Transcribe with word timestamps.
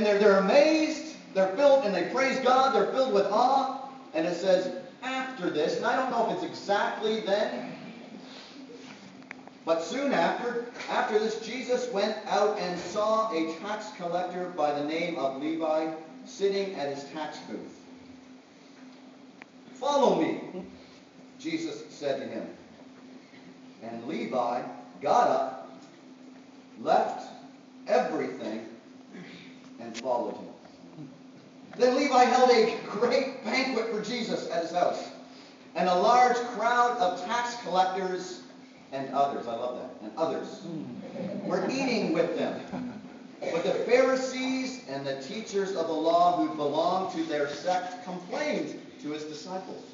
and 0.00 0.06
they're, 0.06 0.18
they're 0.18 0.38
amazed, 0.38 1.14
they're 1.34 1.54
filled, 1.56 1.84
and 1.84 1.94
they 1.94 2.04
praise 2.04 2.38
God, 2.40 2.74
they're 2.74 2.90
filled 2.90 3.12
with 3.12 3.26
awe. 3.26 3.86
And 4.14 4.26
it 4.26 4.34
says, 4.34 4.74
after 5.02 5.50
this, 5.50 5.76
and 5.76 5.84
I 5.84 5.94
don't 5.94 6.10
know 6.10 6.30
if 6.30 6.42
it's 6.42 6.50
exactly 6.50 7.20
then, 7.20 7.70
but 9.66 9.84
soon 9.84 10.14
after, 10.14 10.72
after 10.88 11.18
this, 11.18 11.46
Jesus 11.46 11.86
went 11.92 12.16
out 12.28 12.58
and 12.58 12.80
saw 12.80 13.30
a 13.30 13.52
tax 13.58 13.92
collector 13.98 14.48
by 14.56 14.72
the 14.72 14.86
name 14.86 15.18
of 15.18 15.42
Levi 15.42 15.92
sitting 16.24 16.74
at 16.76 16.94
his 16.94 17.04
tax 17.12 17.36
booth. 17.40 17.78
Follow 19.74 20.18
me, 20.18 20.64
Jesus 21.38 21.84
said 21.90 22.20
to 22.20 22.26
him. 22.26 22.48
And 23.82 24.06
Levi 24.06 24.62
got 25.02 25.28
up, 25.28 25.70
left 26.80 27.30
everything, 27.86 28.69
and 29.90 30.02
followed 30.02 30.36
him. 30.36 31.08
Then 31.76 31.96
Levi 31.96 32.24
held 32.24 32.50
a 32.50 32.76
great 32.88 33.44
banquet 33.44 33.90
for 33.90 34.02
Jesus 34.02 34.48
at 34.50 34.62
his 34.62 34.72
house, 34.72 35.08
and 35.74 35.88
a 35.88 35.94
large 35.94 36.36
crowd 36.36 36.96
of 36.98 37.24
tax 37.24 37.56
collectors 37.62 38.42
and 38.92 39.12
others, 39.14 39.46
I 39.46 39.54
love 39.54 39.78
that, 39.78 39.90
and 40.02 40.12
others, 40.16 40.62
were 41.44 41.68
eating 41.70 42.12
with 42.12 42.36
them. 42.36 42.60
But 43.40 43.64
the 43.64 43.72
Pharisees 43.72 44.82
and 44.88 45.06
the 45.06 45.20
teachers 45.22 45.74
of 45.74 45.86
the 45.86 45.92
law 45.92 46.36
who 46.36 46.54
belonged 46.56 47.14
to 47.14 47.24
their 47.24 47.48
sect 47.48 48.04
complained 48.04 48.80
to 49.02 49.10
his 49.10 49.24
disciples. 49.24 49.84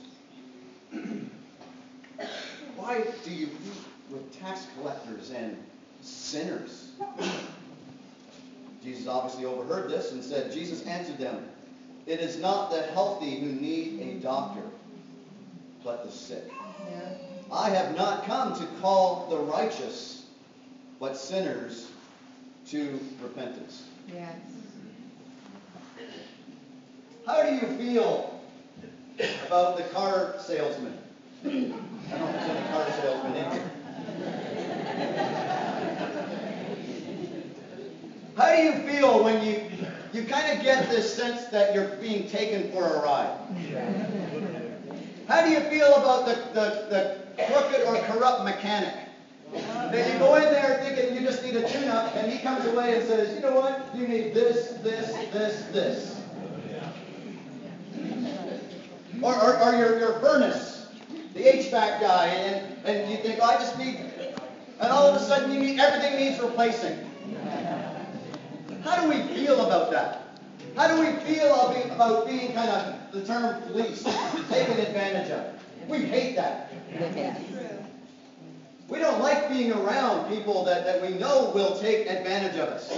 Why 2.76 3.04
do 3.24 3.30
you 3.30 3.46
eat 3.46 3.84
with 4.10 4.38
tax 4.38 4.66
collectors 4.76 5.30
and 5.30 5.56
sinners? 6.02 6.92
Jesus 8.86 9.08
obviously 9.08 9.44
overheard 9.44 9.90
this 9.90 10.12
and 10.12 10.22
said, 10.22 10.52
Jesus 10.52 10.86
answered 10.86 11.18
them, 11.18 11.48
It 12.06 12.20
is 12.20 12.38
not 12.38 12.70
the 12.70 12.82
healthy 12.82 13.40
who 13.40 13.46
need 13.46 14.00
a 14.00 14.20
doctor, 14.22 14.62
but 15.82 16.04
the 16.04 16.12
sick. 16.12 16.44
Yeah. 16.88 17.00
I 17.52 17.70
have 17.70 17.96
not 17.96 18.24
come 18.26 18.54
to 18.54 18.64
call 18.80 19.26
the 19.28 19.38
righteous, 19.38 20.26
but 21.00 21.16
sinners 21.16 21.90
to 22.68 23.00
repentance. 23.20 23.82
Yes. 24.06 24.36
How 27.26 27.42
do 27.42 27.54
you 27.54 27.66
feel 27.76 28.40
about 29.48 29.78
the 29.78 29.82
car 29.92 30.36
salesman? 30.38 30.96
I 31.44 31.48
don't 31.48 31.70
know 31.70 31.76
if 32.08 32.32
there's 32.34 32.50
any 32.50 32.68
car 32.68 32.86
salesman 32.92 33.34
in 33.34 33.50
here. 33.50 35.45
How 38.36 38.54
do 38.54 38.62
you 38.62 38.72
feel 38.82 39.24
when 39.24 39.44
you 39.44 39.62
you 40.12 40.24
kind 40.26 40.56
of 40.56 40.62
get 40.62 40.90
this 40.90 41.12
sense 41.12 41.46
that 41.46 41.74
you're 41.74 41.96
being 41.96 42.28
taken 42.28 42.70
for 42.70 42.84
a 42.84 43.02
ride? 43.02 43.38
How 45.26 45.44
do 45.44 45.50
you 45.50 45.60
feel 45.60 45.94
about 45.94 46.26
the, 46.26 46.34
the, 46.54 46.86
the 47.36 47.44
crooked 47.46 47.82
or 47.86 47.96
corrupt 48.06 48.44
mechanic? 48.44 48.94
That 49.52 50.12
you 50.12 50.18
go 50.18 50.36
in 50.36 50.44
there 50.44 50.82
thinking 50.82 51.14
you 51.14 51.20
just 51.26 51.42
need 51.44 51.56
a 51.56 51.68
tune-up, 51.68 52.14
and 52.16 52.30
he 52.30 52.38
comes 52.38 52.64
away 52.66 52.96
and 52.96 53.06
says, 53.06 53.34
you 53.34 53.40
know 53.40 53.54
what? 53.60 53.88
You 53.94 54.06
need 54.06 54.34
this, 54.34 54.72
this, 54.82 55.12
this, 55.32 55.66
this. 55.72 56.20
Or, 59.22 59.34
or, 59.34 59.58
or 59.62 59.72
your, 59.72 59.98
your 59.98 60.20
furnace, 60.20 60.88
the 61.34 61.42
HVAC 61.42 62.00
guy, 62.00 62.26
and, 62.26 62.86
and 62.86 63.10
you 63.10 63.16
think, 63.18 63.40
oh, 63.42 63.46
I 63.46 63.54
just 63.54 63.78
need, 63.78 63.98
and 64.80 64.92
all 64.92 65.06
of 65.06 65.20
a 65.20 65.24
sudden 65.24 65.52
you 65.52 65.60
need, 65.60 65.80
everything 65.80 66.16
needs 66.16 66.42
replacing. 66.42 67.05
How 68.86 69.02
do 69.02 69.08
we 69.08 69.20
feel 69.34 69.66
about 69.66 69.90
that? 69.90 70.38
How 70.76 70.86
do 70.86 71.00
we 71.00 71.18
feel 71.24 71.52
about 71.90 72.28
being 72.28 72.52
kind 72.52 72.70
of, 72.70 73.12
the 73.12 73.24
term 73.24 73.60
fleeced, 73.62 74.06
taken 74.48 74.78
advantage 74.78 75.28
of? 75.32 75.44
We 75.88 76.04
hate 76.04 76.36
that. 76.36 76.72
We 78.88 79.00
don't 79.00 79.20
like 79.20 79.48
being 79.48 79.72
around 79.72 80.32
people 80.32 80.64
that, 80.66 80.84
that 80.84 81.02
we 81.02 81.18
know 81.18 81.50
will 81.52 81.76
take 81.80 82.08
advantage 82.08 82.56
of 82.58 82.68
us. 82.68 82.96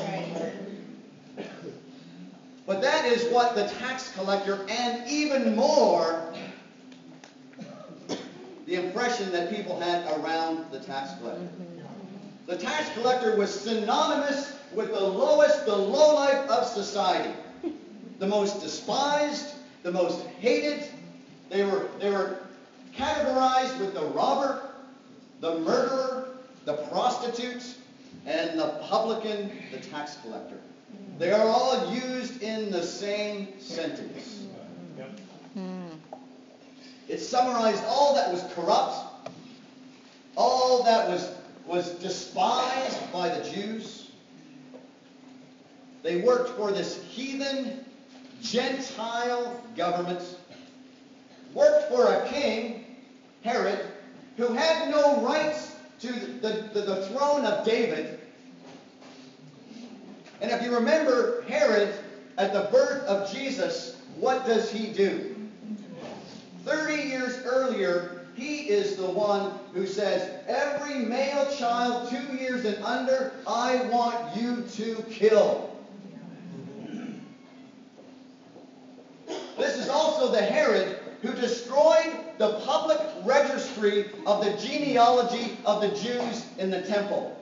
But 2.66 2.82
that 2.82 3.06
is 3.06 3.32
what 3.32 3.55
the 3.55 3.65
tax 3.65 4.12
collector, 4.12 4.66
and 4.69 5.09
even 5.09 5.56
more, 5.56 6.34
the 8.66 8.75
impression 8.75 9.32
that 9.32 9.49
people 9.49 9.81
had 9.81 10.05
around 10.20 10.70
the 10.70 10.81
tax 10.81 11.19
collector. 11.19 11.49
The 12.48 12.56
tax 12.56 12.88
collector 12.94 13.36
was 13.36 13.54
synonymous 13.54 14.56
with 14.75 14.88
the 14.88 15.00
lowest, 15.00 15.66
the 15.66 15.76
lowlife 15.76 16.48
of 16.48 16.66
society. 16.66 17.34
The 18.19 18.26
most 18.26 18.60
despised, 18.60 19.54
the 19.82 19.92
most 19.92 20.26
hated. 20.41 20.82
They 21.50 21.62
were, 21.62 21.88
they 22.00 22.10
were 22.10 22.38
categorized 22.97 23.78
with 23.78 23.92
the 23.92 24.04
robber, 24.06 24.62
the 25.41 25.58
murderer, 25.60 26.31
the 26.64 26.75
prostitute, 26.88 27.76
and 28.26 28.58
the 28.58 28.69
publican, 28.88 29.53
the 29.70 29.78
tax 29.78 30.16
collector. 30.22 30.58
They 31.19 31.31
are 31.32 31.47
all 31.47 31.94
used 31.94 32.42
in 32.42 32.70
the 32.70 32.82
same 32.82 33.60
sentence. 33.60 34.47
Hmm. 35.53 35.88
It 37.08 37.19
summarized 37.19 37.84
all 37.84 38.14
that 38.14 38.32
was 38.32 38.42
corrupt, 38.54 38.97
all 40.37 40.82
that 40.84 41.08
was, 41.08 41.31
was 41.69 41.91
despised 41.91 43.12
by 43.12 43.29
the 43.29 43.51
Jews. 43.51 44.11
They 46.03 46.23
worked 46.23 46.56
for 46.56 46.73
this 46.73 47.03
heathen, 47.05 47.84
Gentile 48.41 49.62
government, 49.77 50.23
worked 51.53 51.91
for 51.91 52.06
a 52.06 52.27
king, 52.29 52.97
Herod, 53.45 53.87
who 54.39 54.49
had 54.55 54.89
no 54.89 55.21
rights 55.21 55.77
to 56.01 56.12
the, 56.12 56.71
the, 56.73 56.81
the 56.81 57.06
throne 57.09 57.45
of 57.45 57.67
David. 57.67 58.19
And 60.41 60.50
if 60.50 60.62
you 60.62 60.75
remember 60.75 61.43
Herod, 61.49 61.93
at 62.39 62.53
the 62.53 62.69
birth 62.71 63.05
of 63.06 63.31
Jesus, 63.31 63.97
what 64.17 64.47
does 64.47 64.71
he 64.71 64.87
do? 64.93 65.35
30 66.65 67.03
years 67.03 67.37
earlier, 67.45 68.18
he 68.38 68.69
is 68.69 68.97
the 68.97 69.06
one 69.06 69.53
who 69.75 69.84
says, 69.84 70.44
every 70.47 71.00
male 71.00 71.50
child 71.56 72.09
two 72.09 72.37
years 72.37 72.65
and 72.65 72.82
under, 72.84 73.32
I 73.47 73.76
want 73.88 74.37
you 74.37 74.62
to 74.62 75.03
kill. 75.10 75.76
This 79.56 79.76
is 79.76 79.88
also 79.88 80.31
the 80.31 80.41
Herod 80.41 81.00
who 81.21 81.32
destroyed 81.32 82.16
the 82.38 82.60
public 82.60 83.00
registry 83.25 84.06
of 84.25 84.44
the 84.44 84.53
genealogy 84.53 85.59
of 85.65 85.81
the 85.81 85.88
Jews 85.88 86.44
in 86.59 86.70
the 86.70 86.82
temple. 86.82 87.34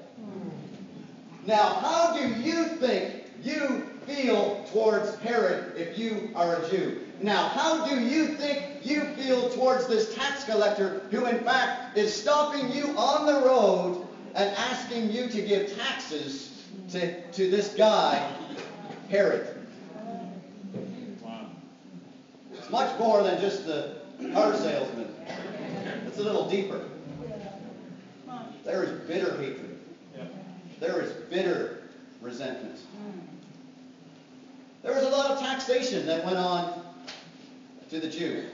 Now, 1.45 1.75
how 1.75 2.15
do 2.15 2.27
you 2.41 2.65
think 2.77 3.25
you 3.43 3.87
feel 4.07 4.65
towards 4.73 5.17
Herod 5.19 5.77
if 5.77 5.99
you 5.99 6.31
are 6.35 6.57
a 6.57 6.71
Jew? 6.71 7.01
Now, 7.21 7.49
how 7.49 7.87
do 7.87 8.01
you 8.01 8.29
think 8.29 8.85
you 8.85 9.05
feel 9.15 9.51
towards 9.51 9.87
this 9.87 10.15
tax 10.15 10.45
collector 10.45 11.03
who, 11.11 11.27
in 11.27 11.41
fact, 11.41 11.97
is 11.97 12.15
stopping 12.15 12.71
you 12.73 12.97
on 12.97 13.27
the 13.27 13.47
road 13.47 14.07
and 14.35 14.55
asking 14.57 15.11
you 15.11 15.29
to 15.29 15.43
give 15.43 15.77
taxes 15.77 16.65
to, 16.91 17.23
to 17.33 17.51
this 17.51 17.75
guy, 17.75 18.31
Herod? 19.09 19.57
It's 22.53 22.71
much 22.71 22.99
more 22.99 23.23
than 23.23 23.41
just 23.41 23.67
the 23.67 23.97
car 24.33 24.55
salesman. 24.57 25.15
It's 26.07 26.19
a 26.19 26.23
little 26.23 26.49
deeper. 26.49 26.83
There 28.65 28.83
is 28.83 28.91
bitter 29.07 29.37
hatred. 29.37 29.79
There 30.81 31.01
is 31.01 31.13
bitter 31.31 31.85
resentment. 32.21 32.79
There 34.87 34.95
was 34.95 35.03
a 35.03 35.09
lot 35.09 35.33
of 35.33 35.41
taxation 35.41 36.07
that 36.07 36.25
went 36.25 36.37
on 36.37 36.81
to 37.91 37.99
the 37.99 38.09
Jew. 38.09 38.45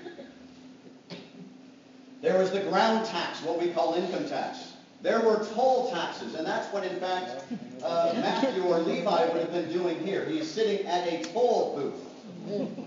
There 2.23 2.39
was 2.39 2.51
the 2.51 2.61
ground 2.61 3.05
tax, 3.05 3.43
what 3.43 3.61
we 3.61 3.69
call 3.69 3.93
income 3.93 4.27
tax. 4.27 4.73
There 5.03 5.21
were 5.21 5.45
toll 5.53 5.91
taxes, 5.91 6.35
and 6.35 6.47
that's 6.47 6.73
what, 6.73 6.85
in 6.85 6.99
fact, 6.99 7.45
uh, 7.85 8.15
Matthew 8.17 8.63
or 8.63 8.79
Levi 8.79 9.27
would 9.27 9.43
have 9.43 9.53
been 9.53 9.71
doing 9.71 9.99
here. 10.07 10.25
He's 10.25 10.51
sitting 10.51 10.87
at 10.87 11.07
a 11.07 11.23
toll 11.35 11.95
booth. 12.47 12.87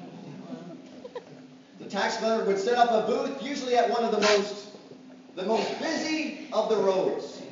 The 1.77 1.85
tax 1.85 2.17
collector 2.17 2.45
would 2.45 2.57
set 2.57 2.79
up 2.79 2.89
a 2.89 3.05
booth, 3.05 3.43
usually 3.43 3.75
at 3.75 3.87
one 3.91 4.03
of 4.03 4.11
the 4.11 4.21
most, 4.21 4.69
the 5.35 5.43
most 5.43 5.79
busy 5.79 6.47
of 6.51 6.69
the 6.69 6.77
roads, 6.77 7.43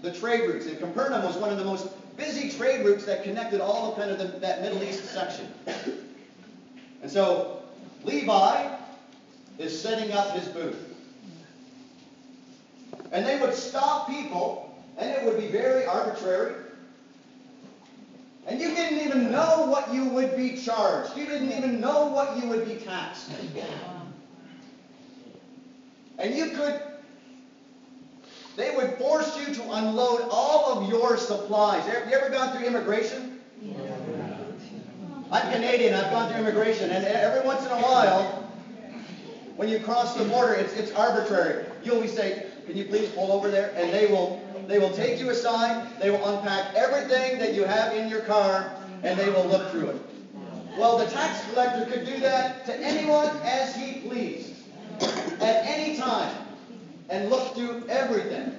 the 0.00 0.12
trade 0.12 0.48
routes. 0.48 0.64
And 0.64 0.78
Capernaum 0.78 1.24
was 1.26 1.36
one 1.36 1.50
of 1.50 1.58
the 1.58 1.64
most 1.64 1.88
busy 2.16 2.50
trade 2.50 2.84
routes 2.84 3.04
that 3.04 3.22
connected 3.22 3.60
all 3.60 3.92
of 3.92 3.98
kind 3.98 4.10
of 4.10 4.18
the, 4.18 4.38
that 4.38 4.62
Middle 4.62 4.82
East 4.82 5.04
section. 5.06 5.52
And 7.02 7.10
so 7.10 7.62
Levi 8.04 8.76
is 9.58 9.80
setting 9.80 10.12
up 10.12 10.30
his 10.30 10.48
booth. 10.48 10.94
And 13.12 13.24
they 13.24 13.40
would 13.40 13.54
stop 13.54 14.08
people, 14.08 14.74
and 14.98 15.10
it 15.10 15.24
would 15.24 15.38
be 15.38 15.48
very 15.48 15.86
arbitrary. 15.86 16.54
And 18.46 18.60
you 18.60 18.68
didn't 18.74 19.00
even 19.00 19.30
know 19.30 19.66
what 19.66 19.92
you 19.92 20.04
would 20.04 20.36
be 20.36 20.56
charged. 20.56 21.16
You 21.16 21.26
didn't 21.26 21.52
even 21.52 21.80
know 21.80 22.06
what 22.06 22.36
you 22.36 22.48
would 22.48 22.66
be 22.66 22.76
taxed. 22.76 23.30
And 26.18 26.34
you 26.34 26.50
could, 26.50 26.80
they 28.56 28.74
would 28.74 28.94
force 28.94 29.36
you 29.38 29.54
to 29.54 29.62
unload 29.72 30.28
all 30.30 30.72
of 30.72 30.88
your 30.88 31.18
supplies. 31.18 31.84
Have 31.86 32.08
you 32.08 32.16
ever 32.16 32.30
gone 32.30 32.56
through 32.56 32.66
immigration? 32.66 33.40
I'm 35.30 35.52
Canadian, 35.52 35.92
I've 35.92 36.10
gone 36.10 36.30
through 36.30 36.40
immigration, 36.40 36.90
and 36.90 37.04
every 37.04 37.44
once 37.44 37.60
in 37.66 37.72
a 37.72 37.80
while, 37.82 38.22
when 39.56 39.68
you 39.68 39.80
cross 39.80 40.14
the 40.14 40.24
border, 40.24 40.54
it's, 40.54 40.72
it's 40.74 40.92
arbitrary. 40.92 41.66
You 41.82 41.94
always 41.94 42.12
say, 42.12 42.46
can 42.66 42.76
you 42.76 42.84
please 42.84 43.08
pull 43.10 43.32
over 43.32 43.50
there? 43.50 43.72
And 43.76 43.92
they 43.92 44.06
will, 44.06 44.40
they 44.66 44.78
will 44.78 44.92
take 44.92 45.18
you 45.20 45.30
aside, 45.30 45.86
they 46.00 46.10
will 46.10 46.24
unpack 46.26 46.74
everything 46.74 47.38
that 47.38 47.54
you 47.54 47.64
have 47.64 47.94
in 47.94 48.08
your 48.08 48.20
car, 48.20 48.72
and 49.02 49.18
they 49.18 49.28
will 49.28 49.46
look 49.46 49.70
through 49.70 49.90
it. 49.90 50.02
Well, 50.78 50.96
the 50.96 51.06
tax 51.06 51.44
collector 51.50 51.90
could 51.90 52.06
do 52.06 52.18
that 52.20 52.64
to 52.66 52.76
anyone 52.76 53.36
as 53.42 53.74
he 53.74 54.00
pleased, 54.00 54.52
at 55.00 55.66
any 55.66 55.96
time, 55.96 56.45
and 57.08 57.30
look 57.30 57.54
through 57.54 57.86
everything, 57.88 58.52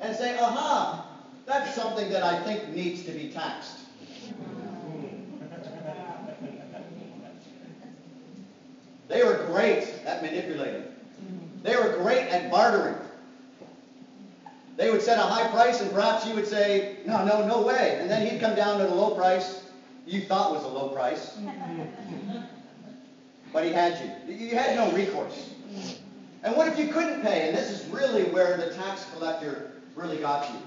and 0.00 0.16
say, 0.16 0.38
aha, 0.38 1.06
that's 1.46 1.74
something 1.74 2.08
that 2.10 2.22
I 2.22 2.42
think 2.42 2.74
needs 2.74 3.04
to 3.04 3.12
be 3.12 3.30
taxed. 3.30 3.78
They 9.08 9.24
were 9.24 9.44
great 9.46 9.84
at 10.04 10.22
manipulating. 10.22 10.84
They 11.62 11.76
were 11.76 11.96
great 12.02 12.28
at 12.28 12.50
bartering. 12.50 12.94
They 14.76 14.90
would 14.90 15.02
set 15.02 15.18
a 15.18 15.22
high 15.22 15.48
price 15.48 15.80
and 15.80 15.90
perhaps 15.90 16.26
you 16.26 16.34
would 16.34 16.46
say, 16.46 16.98
no, 17.04 17.24
no, 17.24 17.44
no 17.46 17.62
way. 17.62 17.98
And 18.00 18.08
then 18.08 18.26
he'd 18.26 18.40
come 18.40 18.54
down 18.54 18.80
at 18.80 18.88
a 18.88 18.94
low 18.94 19.14
price 19.14 19.62
you 20.08 20.22
thought 20.22 20.52
was 20.52 20.64
a 20.64 20.68
low 20.68 20.88
price. 20.88 21.38
but 23.52 23.64
he 23.64 23.70
had 23.70 23.98
you. 24.26 24.34
You 24.34 24.56
had 24.56 24.74
no 24.74 24.90
recourse. 24.92 25.50
And 26.42 26.56
what 26.56 26.68
if 26.68 26.78
you 26.78 26.88
couldn't 26.88 27.22
pay? 27.22 27.48
And 27.48 27.56
this 27.56 27.70
is 27.70 27.86
really 27.88 28.24
where 28.24 28.56
the 28.56 28.72
tax 28.74 29.06
collector 29.12 29.72
really 29.96 30.18
got 30.18 30.48
you. 30.50 30.58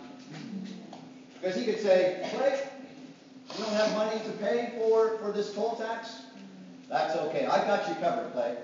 Because 1.39 1.55
he 1.55 1.65
could 1.65 1.79
say, 1.79 2.29
Blake, 2.35 2.65
you 3.57 3.63
don't 3.63 3.73
have 3.73 3.93
money 3.95 4.19
to 4.19 4.31
pay 4.33 4.73
for, 4.77 5.17
for 5.17 5.31
this 5.31 5.53
toll 5.53 5.75
tax? 5.75 6.21
That's 6.89 7.15
okay. 7.15 7.45
I've 7.45 7.65
got 7.65 7.87
you 7.87 7.95
covered, 7.95 8.31
Clay. 8.33 8.57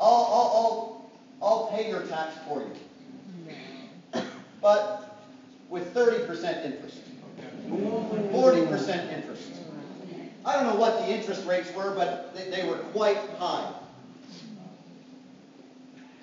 I'll, 0.00 0.08
I'll, 0.08 0.50
I'll, 0.54 1.10
I'll 1.42 1.66
pay 1.68 1.88
your 1.88 2.02
tax 2.02 2.36
for 2.48 2.60
you. 2.60 4.22
But 4.60 5.18
with 5.68 5.94
30% 5.94 6.64
interest. 6.64 7.00
40% 7.68 9.12
interest. 9.12 9.52
I 10.44 10.54
don't 10.54 10.64
know 10.64 10.76
what 10.76 10.98
the 11.00 11.08
interest 11.08 11.46
rates 11.46 11.72
were, 11.74 11.94
but 11.94 12.34
they, 12.34 12.50
they 12.50 12.68
were 12.68 12.78
quite 12.78 13.18
high. 13.38 13.70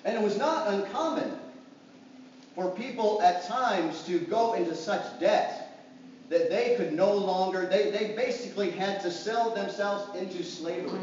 And 0.04 0.16
it 0.16 0.22
was 0.22 0.36
not 0.36 0.68
uncommon 0.68 1.38
for 2.54 2.70
people 2.70 3.22
at 3.22 3.46
times 3.46 4.02
to 4.04 4.18
go 4.18 4.54
into 4.54 4.74
such 4.74 5.18
debt 5.20 5.62
that 6.28 6.50
they 6.50 6.74
could 6.76 6.92
no 6.92 7.12
longer, 7.12 7.66
they, 7.66 7.90
they 7.90 8.14
basically 8.16 8.70
had 8.70 9.00
to 9.02 9.10
sell 9.10 9.54
themselves 9.54 10.16
into 10.16 10.42
slavery. 10.42 11.00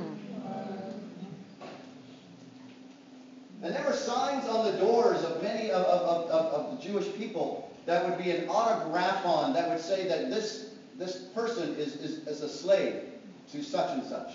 And 3.62 3.76
there 3.76 3.84
were 3.84 3.94
signs 3.94 4.48
on 4.48 4.66
the 4.66 4.78
doors 4.80 5.24
of 5.24 5.44
many 5.44 5.70
of, 5.70 5.84
of, 5.86 6.30
of, 6.30 6.54
of 6.54 6.78
the 6.78 6.88
Jewish 6.88 7.14
people 7.16 7.70
that 7.86 8.08
would 8.08 8.18
be 8.24 8.32
an 8.32 8.48
autographon 8.48 9.54
that 9.54 9.70
would 9.70 9.82
say 9.82 10.08
that 10.08 10.30
this, 10.30 10.72
this 10.98 11.18
person 11.34 11.76
is, 11.76 11.96
is, 11.98 12.28
is 12.28 12.42
a 12.42 12.50
slave 12.50 13.04
to 13.52 13.64
such 13.64 13.92
and 13.92 14.04
such. 14.06 14.32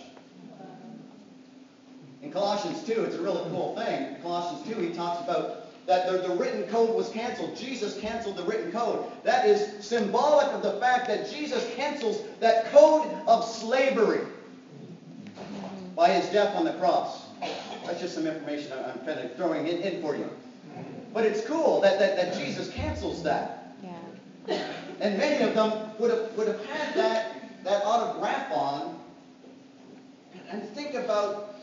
In 2.24 2.32
Colossians 2.32 2.82
2, 2.84 3.04
it's 3.04 3.16
a 3.16 3.22
really 3.22 3.42
cool 3.50 3.76
thing. 3.76 4.14
In 4.14 4.22
Colossians 4.22 4.74
2, 4.74 4.80
he 4.80 4.94
talks 4.94 5.22
about 5.22 5.64
that 5.86 6.10
the, 6.10 6.26
the 6.26 6.34
written 6.36 6.62
code 6.64 6.94
was 6.96 7.10
canceled. 7.10 7.54
Jesus 7.54 8.00
canceled 8.00 8.36
the 8.36 8.42
written 8.44 8.72
code. 8.72 9.04
That 9.24 9.46
is 9.46 9.84
symbolic 9.84 10.48
of 10.54 10.62
the 10.62 10.80
fact 10.80 11.06
that 11.08 11.30
Jesus 11.30 11.70
cancels 11.76 12.22
that 12.40 12.72
code 12.72 13.06
of 13.26 13.44
slavery 13.44 14.22
by 15.94 16.08
his 16.08 16.26
death 16.30 16.56
on 16.56 16.64
the 16.64 16.72
cross. 16.74 17.26
That's 17.84 18.00
just 18.00 18.14
some 18.14 18.26
information 18.26 18.72
I'm 18.72 18.98
kind 19.04 19.20
of 19.20 19.36
throwing 19.36 19.66
in, 19.66 19.78
in 19.82 20.00
for 20.00 20.16
you. 20.16 20.30
But 21.12 21.26
it's 21.26 21.44
cool 21.44 21.82
that, 21.82 21.98
that, 21.98 22.16
that 22.16 22.38
Jesus 22.38 22.70
cancels 22.70 23.22
that. 23.22 23.76
Yeah. 23.82 24.72
And 25.00 25.18
many 25.18 25.44
of 25.44 25.54
them 25.54 25.90
would 25.98 26.10
have, 26.10 26.32
would 26.38 26.48
have 26.48 26.64
had 26.66 26.94
that, 26.96 27.64
that 27.64 27.84
autograph 27.84 28.50
on. 28.50 28.98
And 30.50 30.62
think 30.70 30.94
about, 30.94 31.53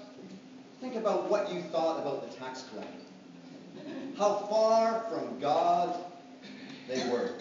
think 0.82 0.96
about 0.96 1.30
what 1.30 1.54
you 1.54 1.62
thought 1.62 2.00
about 2.00 2.30
the 2.30 2.36
tax 2.38 2.66
collector 2.70 3.02
how 4.18 4.36
far 4.50 5.06
from 5.10 5.40
God 5.40 5.96
they 6.88 7.10
were. 7.10 7.32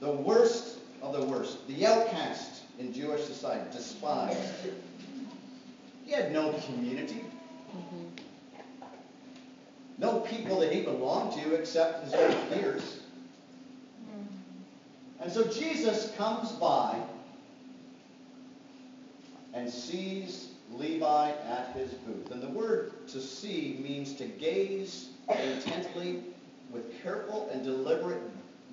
The 0.00 0.10
worst 0.10 0.78
of 1.02 1.12
the 1.12 1.24
worst, 1.26 1.66
the 1.68 1.86
outcast 1.86 2.62
in 2.78 2.92
Jewish 2.92 3.24
society, 3.24 3.70
despised. 3.72 4.38
He 6.04 6.12
had 6.12 6.32
no 6.32 6.52
community. 6.66 7.24
No 9.98 10.20
people 10.20 10.60
that 10.60 10.72
he 10.72 10.80
belonged 10.80 11.40
to 11.40 11.54
except 11.54 12.04
his 12.04 12.14
own 12.14 12.34
peers. 12.48 13.00
And 15.20 15.30
so 15.30 15.44
Jesus 15.44 16.12
comes 16.16 16.50
by 16.52 16.98
and 19.52 19.68
sees 19.68 20.49
Levi 20.72 21.30
at 21.30 21.72
his 21.74 21.92
booth. 21.92 22.30
And 22.30 22.42
the 22.42 22.48
word 22.48 23.06
to 23.08 23.20
see 23.20 23.78
means 23.82 24.14
to 24.14 24.24
gaze 24.24 25.10
intently 25.28 26.22
with 26.70 27.02
careful 27.02 27.48
and 27.52 27.62
deliberate 27.62 28.22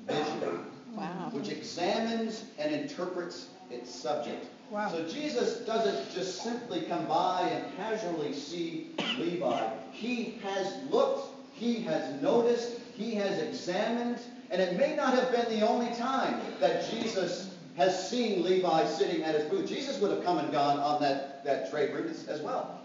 vision, 0.08 0.66
wow. 0.94 1.30
which 1.32 1.50
examines 1.50 2.46
and 2.58 2.74
interprets 2.74 3.48
its 3.72 3.94
subject. 3.94 4.46
Wow. 4.70 4.90
So 4.92 5.08
Jesus 5.08 5.60
doesn't 5.60 6.14
just 6.14 6.44
simply 6.44 6.82
come 6.82 7.06
by 7.08 7.50
and 7.50 7.76
casually 7.78 8.34
see 8.34 8.92
Levi. 9.18 9.70
He 9.92 10.40
has 10.44 10.84
looked, 10.92 11.30
he 11.54 11.82
has 11.82 12.22
noticed, 12.22 12.80
he 12.94 13.16
has 13.16 13.40
examined, 13.40 14.20
and 14.50 14.62
it 14.62 14.78
may 14.78 14.96
not 14.96 15.14
have 15.14 15.32
been 15.32 15.60
the 15.60 15.68
only 15.68 15.94
time 15.96 16.40
that 16.60 16.90
Jesus 16.90 17.57
has 17.78 18.10
seen 18.10 18.44
Levi 18.44 18.86
sitting 18.88 19.24
at 19.24 19.36
his 19.36 19.44
booth. 19.46 19.70
Jesus 19.70 20.00
would 20.00 20.10
have 20.10 20.24
come 20.24 20.40
and 20.40 20.52
gone 20.52 20.80
on 20.80 21.00
that, 21.00 21.46
that 21.46 21.70
trade 21.70 21.94
route 21.94 22.10
as, 22.10 22.28
as 22.28 22.42
well. 22.42 22.82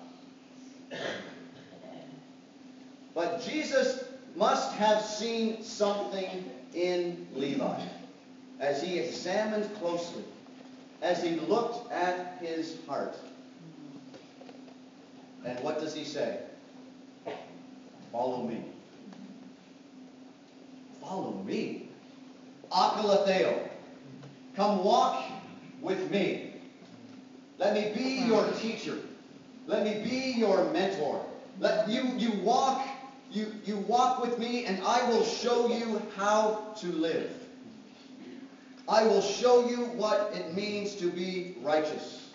But 3.15 3.43
Jesus 3.43 4.05
must 4.37 4.73
have 4.75 5.03
seen 5.03 5.63
something 5.63 6.51
in 6.75 7.27
Levi 7.35 7.83
as 8.61 8.83
he 8.83 8.99
examined 8.99 9.75
closely, 9.77 10.25
as 11.01 11.23
he 11.23 11.37
looked 11.37 11.91
at 11.91 12.39
his 12.41 12.77
heart. 12.87 13.17
And 15.45 15.59
what 15.61 15.81
does 15.81 15.95
he 15.95 16.05
say? 16.05 16.39
Follow 18.13 18.43
me. 18.43 18.63
Follow 21.01 21.43
me. 21.47 21.89
Akoloutheo. 22.71 23.72
Come 24.57 24.85
walk 24.85 25.25
with 25.81 26.11
me. 26.11 26.55
Let 27.59 27.75
me 27.75 27.93
be 27.95 28.21
hmm. 28.21 28.29
your 28.29 28.47
teacher. 28.53 28.99
Let 29.67 29.85
me 29.85 30.03
be 30.03 30.39
your 30.39 30.71
mentor. 30.73 31.25
Let 31.61 31.89
you, 31.89 32.03
you 32.17 32.33
walk, 32.41 32.87
you, 33.31 33.53
you 33.65 33.77
walk 33.79 34.21
with 34.21 34.39
me 34.39 34.65
and 34.65 34.83
I 34.85 35.09
will 35.09 35.25
show 35.25 35.69
you 35.69 36.03
how 36.17 36.75
to 36.79 36.87
live. 36.89 37.31
I 38.89 39.05
will 39.05 39.23
show 39.23 39.69
you 39.69 39.85
what 39.97 40.33
it 40.35 40.55
means 40.55 40.97
to 40.97 41.11
be 41.11 41.57
righteous. 41.63 42.31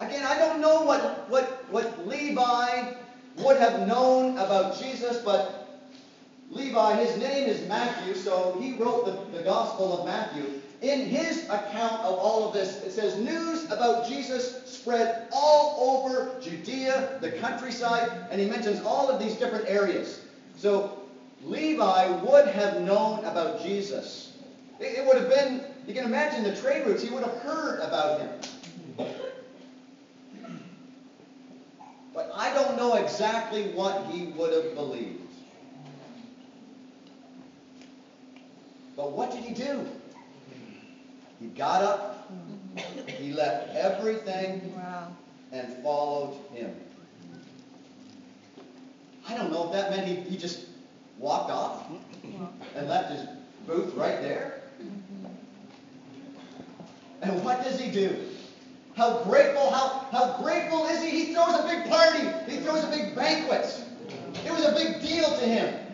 Again, 0.00 0.24
I 0.24 0.36
don't 0.38 0.60
know 0.60 0.82
what, 0.82 1.30
what, 1.30 1.64
what 1.70 2.06
Levi 2.06 2.92
would 3.38 3.56
have 3.58 3.86
known 3.86 4.36
about 4.38 4.78
Jesus, 4.78 5.18
but 5.18 5.55
Levi, 6.50 6.96
his 6.96 7.16
name 7.18 7.48
is 7.48 7.66
Matthew, 7.68 8.14
so 8.14 8.56
he 8.60 8.74
wrote 8.74 9.04
the, 9.04 9.38
the 9.38 9.44
Gospel 9.44 9.98
of 9.98 10.06
Matthew. 10.06 10.60
In 10.82 11.06
his 11.06 11.44
account 11.48 12.02
of 12.02 12.18
all 12.18 12.46
of 12.46 12.52
this, 12.52 12.82
it 12.82 12.92
says, 12.92 13.16
News 13.18 13.64
about 13.64 14.06
Jesus 14.06 14.62
spread 14.64 15.26
all 15.32 15.96
over 15.96 16.38
Judea, 16.40 17.18
the 17.20 17.32
countryside, 17.32 18.28
and 18.30 18.40
he 18.40 18.48
mentions 18.48 18.80
all 18.82 19.08
of 19.08 19.18
these 19.18 19.34
different 19.34 19.68
areas. 19.68 20.20
So 20.56 21.00
Levi 21.42 22.08
would 22.22 22.46
have 22.48 22.80
known 22.82 23.24
about 23.24 23.62
Jesus. 23.62 24.32
It, 24.78 24.98
it 24.98 25.06
would 25.06 25.16
have 25.16 25.28
been, 25.28 25.64
you 25.86 25.94
can 25.94 26.04
imagine 26.04 26.44
the 26.44 26.54
trade 26.54 26.86
routes, 26.86 27.02
he 27.02 27.10
would 27.10 27.22
have 27.22 27.36
heard 27.38 27.80
about 27.80 28.20
him. 28.20 28.30
But 32.14 32.30
I 32.34 32.52
don't 32.54 32.76
know 32.76 32.94
exactly 32.94 33.64
what 33.74 34.06
he 34.10 34.26
would 34.26 34.52
have 34.52 34.74
believed. 34.74 35.25
But 38.96 39.12
what 39.12 39.30
did 39.30 39.44
he 39.44 39.52
do? 39.54 39.86
He 41.38 41.48
got 41.48 41.82
up, 41.82 42.32
he 43.06 43.32
left 43.32 43.74
everything 43.76 44.74
Wow. 44.74 45.08
and 45.52 45.70
followed 45.82 46.34
him. 46.54 46.74
I 49.28 49.36
don't 49.36 49.52
know 49.52 49.66
if 49.66 49.72
that 49.72 49.90
meant 49.90 50.06
he, 50.06 50.14
he 50.30 50.36
just 50.36 50.60
walked 51.18 51.50
off 51.50 51.84
and 52.74 52.88
left 52.88 53.10
his 53.10 53.26
booth 53.66 53.94
right 53.94 54.22
there. 54.22 54.62
Mm-hmm. 54.80 55.26
And 57.22 57.44
what 57.44 57.62
does 57.64 57.78
he 57.80 57.90
do? 57.90 58.16
How 58.96 59.22
grateful, 59.24 59.70
how, 59.70 60.06
how 60.10 60.42
grateful 60.42 60.86
is 60.86 61.02
he? 61.02 61.10
He 61.10 61.34
throws 61.34 61.54
a 61.54 61.64
big 61.64 61.86
party. 61.90 62.28
He 62.50 62.58
throws 62.60 62.84
a 62.84 62.88
big 62.88 63.14
banquet. 63.14 63.82
It 64.44 64.50
was 64.52 64.64
a 64.64 64.72
big 64.72 65.02
deal 65.02 65.28
to 65.28 65.44
him. 65.44 65.85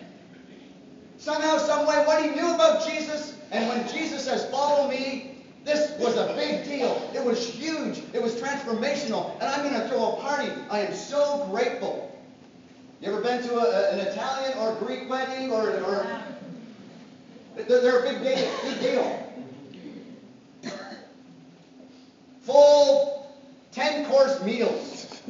Somehow, 1.23 1.57
some 1.59 1.87
way, 1.87 2.05
what 2.05 2.21
he 2.21 2.31
knew 2.31 2.52
about 2.52 2.85
Jesus, 2.85 3.38
and 3.52 3.69
when 3.69 3.87
Jesus 3.87 4.25
says, 4.25 4.50
follow 4.50 4.88
me, 4.88 5.37
this 5.64 5.97
was 6.00 6.17
a 6.17 6.35
big 6.35 6.64
deal. 6.64 7.09
It 7.14 7.25
was 7.25 7.49
huge. 7.49 8.02
It 8.12 8.21
was 8.21 8.35
transformational. 8.35 9.33
And 9.35 9.45
I'm 9.45 9.62
going 9.62 9.81
to 9.81 9.88
throw 9.88 10.14
a 10.14 10.21
party. 10.21 10.50
I 10.69 10.81
am 10.81 10.93
so 10.93 11.47
grateful. 11.49 12.21
You 13.00 13.12
ever 13.12 13.21
been 13.21 13.41
to 13.41 13.55
a, 13.55 13.93
an 13.93 14.00
Italian 14.00 14.59
or 14.59 14.75
Greek 14.85 15.09
wedding 15.09 15.52
or, 15.52 15.71
or 15.85 16.25
they're, 17.55 18.00
a 18.00 18.02
big 18.02 18.21
deal. 18.25 18.50
Big 18.64 18.81
deal. 18.81 19.33
Full 22.41 23.33
10 23.71 24.07
course 24.07 24.43
meals. 24.43 25.23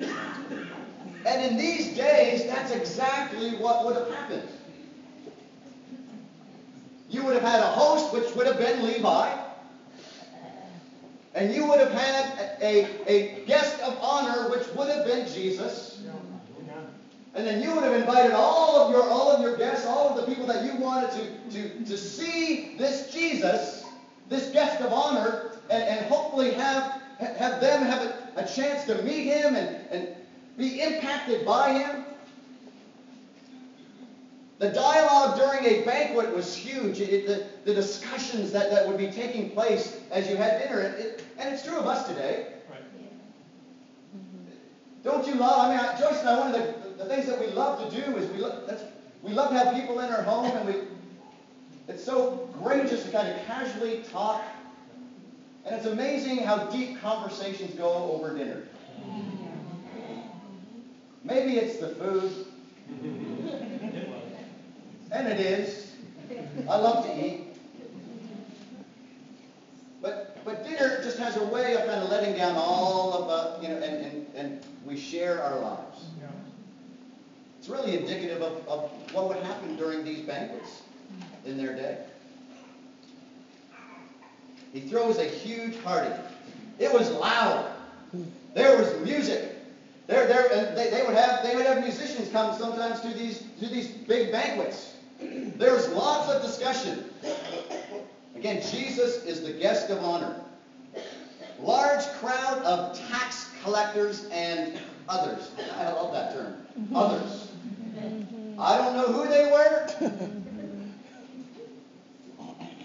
And 0.00 1.44
in 1.44 1.56
these 1.56 1.96
days, 1.96 2.46
that's 2.46 2.70
exactly 2.70 3.56
what 3.56 3.84
would 3.84 3.96
have 3.96 4.08
happened. 4.14 4.48
Would 7.26 7.34
have 7.34 7.42
had 7.42 7.60
a 7.60 7.66
host, 7.66 8.12
which 8.12 8.36
would 8.36 8.46
have 8.46 8.56
been 8.56 8.86
Levi. 8.86 9.36
And 11.34 11.52
you 11.52 11.66
would 11.66 11.80
have 11.80 11.90
had 11.90 12.56
a, 12.62 12.86
a 13.08 13.44
guest 13.46 13.80
of 13.80 13.98
honor, 14.00 14.48
which 14.48 14.64
would 14.76 14.88
have 14.88 15.04
been 15.04 15.26
Jesus. 15.26 16.04
And 17.34 17.44
then 17.44 17.60
you 17.60 17.74
would 17.74 17.82
have 17.82 17.94
invited 17.94 18.30
all 18.30 18.80
of 18.80 18.92
your 18.92 19.02
all 19.10 19.32
of 19.32 19.42
your 19.42 19.56
guests, 19.56 19.84
all 19.86 20.08
of 20.08 20.16
the 20.16 20.32
people 20.32 20.46
that 20.46 20.64
you 20.64 20.80
wanted 20.80 21.10
to, 21.50 21.50
to, 21.50 21.84
to 21.84 21.98
see 21.98 22.76
this 22.78 23.12
Jesus, 23.12 23.84
this 24.28 24.50
guest 24.52 24.80
of 24.80 24.92
honor, 24.92 25.50
and, 25.68 25.82
and 25.82 26.06
hopefully 26.06 26.52
have 26.52 27.02
have 27.18 27.60
them 27.60 27.84
have 27.84 28.02
a, 28.02 28.14
a 28.36 28.46
chance 28.46 28.84
to 28.84 29.02
meet 29.02 29.24
him 29.24 29.56
and, 29.56 29.76
and 29.90 30.08
be 30.56 30.80
impacted 30.80 31.44
by 31.44 31.72
him. 31.72 32.04
The 34.58 34.70
dialogue 34.70 35.38
during 35.38 35.64
a 35.66 35.84
banquet 35.84 36.34
was 36.34 36.54
huge. 36.54 37.00
It, 37.00 37.10
it, 37.10 37.26
the, 37.26 37.46
the 37.64 37.74
discussions 37.74 38.52
that, 38.52 38.70
that 38.70 38.86
would 38.88 38.96
be 38.96 39.08
taking 39.08 39.50
place 39.50 40.00
as 40.10 40.30
you 40.30 40.36
had 40.36 40.62
dinner, 40.62 40.80
it, 40.80 40.98
it, 40.98 41.24
and 41.38 41.52
it's 41.52 41.62
true 41.62 41.78
of 41.78 41.86
us 41.86 42.08
today. 42.08 42.46
Mm-hmm. 44.16 44.54
Don't 45.04 45.26
you 45.26 45.34
love? 45.34 45.66
I 45.66 45.70
mean, 45.70 45.78
I, 45.78 45.98
Joyce 46.00 46.20
and 46.20 46.28
I, 46.30 46.38
one 46.38 46.54
of 46.54 46.54
the, 46.54 47.04
the 47.04 47.04
things 47.04 47.26
that 47.26 47.38
we 47.38 47.48
love 47.48 47.90
to 47.90 47.94
do 47.94 48.16
is 48.16 48.30
we 48.30 48.38
love, 48.38 48.66
that's, 48.66 48.82
we 49.22 49.32
love 49.32 49.50
to 49.50 49.58
have 49.58 49.74
people 49.74 50.00
in 50.00 50.10
our 50.10 50.22
home, 50.22 50.56
and 50.56 50.66
we. 50.66 50.82
It's 51.88 52.02
so 52.02 52.48
great 52.62 52.88
just 52.88 53.04
to 53.06 53.12
kind 53.12 53.28
of 53.28 53.36
casually 53.46 54.02
talk, 54.10 54.42
and 55.64 55.76
it's 55.76 55.86
amazing 55.86 56.38
how 56.38 56.64
deep 56.64 57.00
conversations 57.00 57.74
go 57.74 57.92
over 57.92 58.36
dinner. 58.36 58.62
Mm-hmm. 59.00 60.20
Maybe 61.24 61.58
it's 61.58 61.78
the 61.78 61.90
food, 61.90 62.46
and 65.12 65.28
it 65.28 65.40
is. 65.40 65.92
I 66.68 66.76
love 66.76 67.04
to 67.06 67.26
eat. 67.26 67.42
But, 70.02 70.44
but 70.44 70.64
dinner 70.64 71.00
just 71.02 71.18
has 71.18 71.36
a 71.36 71.44
way 71.44 71.74
of 71.74 71.86
kind 71.86 72.02
of 72.02 72.10
letting 72.10 72.36
down 72.36 72.54
all 72.56 73.12
of, 73.12 73.30
uh, 73.30 73.62
you 73.62 73.68
know, 73.68 73.76
and, 73.76 74.06
and, 74.06 74.26
and 74.34 74.66
we 74.84 74.98
share 74.98 75.42
our 75.42 75.58
lives. 75.58 76.04
It's 77.58 77.68
really 77.68 77.98
indicative 77.98 78.42
of, 78.42 78.68
of 78.68 78.90
what 79.12 79.28
would 79.28 79.38
happen 79.38 79.76
during 79.76 80.04
these 80.04 80.20
banquets 80.20 80.82
in 81.44 81.56
their 81.56 81.74
day. 81.74 81.98
He 84.72 84.80
throws 84.82 85.18
a 85.18 85.24
huge 85.24 85.82
party. 85.82 86.14
It 86.78 86.92
was 86.92 87.10
loud. 87.10 87.72
There 88.54 88.78
was 88.78 88.94
music. 89.00 89.52
There, 90.06 90.26
there, 90.28 90.52
and 90.52 90.76
they, 90.76 90.90
they 90.90 91.02
would 91.02 91.16
have 91.16 91.42
they 91.42 91.56
would 91.56 91.66
have 91.66 91.82
musicians 91.82 92.28
come 92.30 92.56
sometimes 92.56 93.00
to 93.00 93.08
these 93.08 93.42
to 93.58 93.66
these 93.66 93.88
big 93.88 94.30
banquets. 94.30 94.95
There's 95.20 95.88
lots 95.88 96.30
of 96.30 96.42
discussion. 96.42 97.10
Again, 98.34 98.62
Jesus 98.70 99.24
is 99.24 99.42
the 99.42 99.52
guest 99.52 99.90
of 99.90 100.02
honor. 100.04 100.40
Large 101.58 102.04
crowd 102.20 102.62
of 102.64 102.98
tax 103.08 103.50
collectors 103.62 104.26
and 104.30 104.78
others. 105.08 105.50
I 105.78 105.90
love 105.92 106.12
that 106.12 106.32
term. 106.32 106.66
Others. 106.94 107.48
I 108.58 108.76
don't 108.78 108.96
know 108.96 109.06
who 109.12 109.28
they 109.28 109.50
were, 109.50 109.86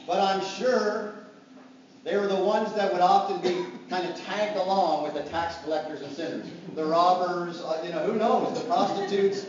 but 0.08 0.20
I'm 0.20 0.44
sure 0.44 1.14
they 2.04 2.18
were 2.18 2.28
the 2.28 2.36
ones 2.36 2.74
that 2.74 2.92
would 2.92 3.02
often 3.02 3.42
be 3.42 3.66
kind 3.90 4.08
of 4.08 4.20
tagged 4.26 4.58
along 4.58 5.04
with 5.04 5.14
the 5.14 5.30
tax 5.30 5.58
collectors 5.64 6.02
and 6.02 6.16
sinners. 6.16 6.48
The 6.76 6.86
robbers, 6.86 7.62
uh, 7.62 7.82
you 7.86 7.92
know, 7.92 8.00
who 8.00 8.16
knows, 8.16 8.58
the 8.60 8.66
prostitutes. 8.68 9.46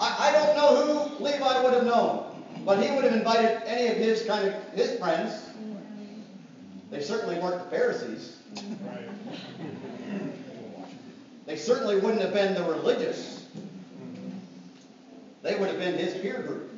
I, 0.00 0.28
I 0.28 0.32
don't 0.32 0.56
know 0.56 1.08
who 1.08 1.24
Levi 1.24 1.62
would 1.62 1.72
have 1.74 1.84
known, 1.84 2.44
but 2.64 2.82
he 2.82 2.94
would 2.94 3.04
have 3.04 3.14
invited 3.14 3.62
any 3.66 3.88
of 3.88 3.96
his 3.96 4.22
kind 4.24 4.48
of 4.48 4.54
his 4.74 4.98
friends. 4.98 5.50
They 6.90 7.02
certainly 7.02 7.38
weren't 7.38 7.64
the 7.64 7.70
Pharisees. 7.76 8.38
They 11.46 11.56
certainly 11.56 11.96
wouldn't 11.96 12.22
have 12.22 12.32
been 12.32 12.54
the 12.54 12.62
religious. 12.64 13.46
They 15.42 15.56
would 15.56 15.68
have 15.68 15.78
been 15.78 15.98
his 15.98 16.14
peer 16.14 16.42
group. 16.42 16.70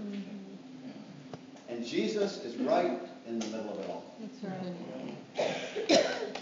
And 1.68 1.84
Jesus 1.84 2.38
is 2.38 2.56
right 2.56 2.98
in 3.26 3.38
the 3.38 3.46
middle 3.46 3.72
of 3.72 3.78
it 3.80 3.90
all. 3.90 4.04
That's 4.20 4.42
right. 5.88 6.40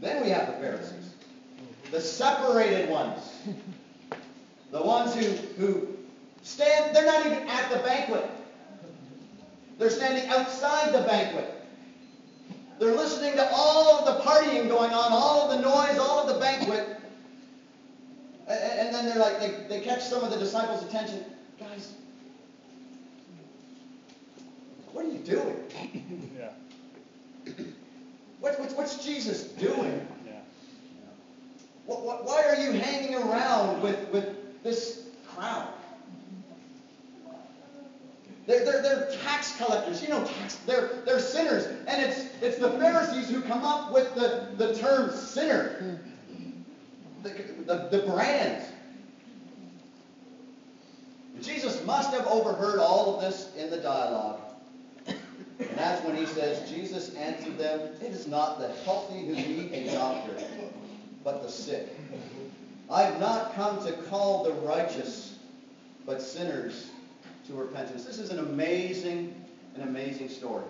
Then 0.00 0.22
we 0.22 0.30
have 0.30 0.46
the 0.46 0.52
Pharisees, 0.54 1.10
the 1.90 2.00
separated 2.00 2.88
ones, 2.88 3.20
the 4.70 4.82
ones 4.82 5.14
who, 5.14 5.22
who 5.62 5.88
stand, 6.42 6.94
they're 6.94 7.06
not 7.06 7.24
even 7.26 7.46
at 7.48 7.70
the 7.70 7.78
banquet. 7.78 8.28
They're 9.78 9.90
standing 9.90 10.28
outside 10.28 10.92
the 10.92 11.02
banquet. 11.02 11.54
They're 12.78 12.94
listening 12.94 13.32
to 13.36 13.48
all 13.52 13.98
of 13.98 14.04
the 14.06 14.22
partying 14.22 14.68
going 14.68 14.92
on, 14.92 15.12
all 15.12 15.50
of 15.50 15.56
the 15.56 15.62
noise, 15.62 15.98
all 15.98 16.20
of 16.28 16.34
the 16.34 16.40
banquet. 16.40 16.96
And 18.46 18.94
then 18.94 19.06
they're 19.06 19.18
like, 19.18 19.40
they, 19.40 19.66
they 19.68 19.84
catch 19.84 20.02
some 20.02 20.22
of 20.24 20.30
the 20.30 20.38
disciples' 20.38 20.82
attention. 20.84 21.24
Guys, 21.58 21.92
what 24.92 25.04
are 25.04 25.08
you 25.08 25.18
doing? 25.18 25.56
Yeah, 26.38 26.50
What, 28.40 28.58
what's, 28.60 28.74
what's 28.74 29.04
Jesus 29.04 29.42
doing? 29.42 30.06
yeah. 30.26 30.32
What, 31.84 32.02
what, 32.04 32.24
why 32.24 32.42
are 32.44 32.56
you 32.56 32.72
hanging 32.72 33.16
around 33.16 33.82
with, 33.82 34.08
with 34.10 34.28
this 34.62 35.08
crowd? 35.26 35.72
They're, 38.48 38.64
they're, 38.64 38.82
they're 38.82 39.10
tax 39.22 39.56
collectors, 39.58 40.02
you 40.02 40.08
know, 40.08 40.24
tax, 40.24 40.54
they're, 40.66 41.02
they're 41.04 41.20
sinners. 41.20 41.66
And 41.86 42.02
it's, 42.02 42.24
it's 42.40 42.56
the 42.56 42.70
Pharisees 42.70 43.28
who 43.28 43.42
come 43.42 43.62
up 43.62 43.92
with 43.92 44.14
the, 44.14 44.48
the 44.56 44.74
term 44.78 45.14
sinner, 45.14 46.00
the, 47.22 47.28
the, 47.66 47.88
the 47.90 48.06
brand. 48.06 48.64
Jesus 51.42 51.84
must 51.84 52.12
have 52.14 52.26
overheard 52.26 52.78
all 52.78 53.14
of 53.14 53.20
this 53.20 53.54
in 53.56 53.70
the 53.70 53.76
dialogue. 53.76 54.40
And 55.06 55.76
that's 55.76 56.04
when 56.04 56.16
he 56.16 56.24
says, 56.24 56.70
Jesus 56.70 57.14
answered 57.16 57.58
them, 57.58 57.80
It 58.00 58.12
is 58.12 58.26
not 58.26 58.58
the 58.58 58.68
healthy 58.84 59.26
who 59.26 59.34
need 59.34 59.72
a 59.72 59.92
doctor, 59.92 60.42
but 61.22 61.42
the 61.42 61.50
sick. 61.50 61.88
I 62.90 63.02
have 63.02 63.20
not 63.20 63.54
come 63.54 63.84
to 63.84 63.92
call 63.92 64.44
the 64.44 64.52
righteous, 64.52 65.36
but 66.06 66.22
sinners 66.22 66.90
to 67.46 67.52
repentance. 67.52 68.04
This 68.04 68.18
is 68.18 68.30
an 68.30 68.38
amazing, 68.38 69.34
an 69.74 69.82
amazing 69.82 70.28
story. 70.30 70.64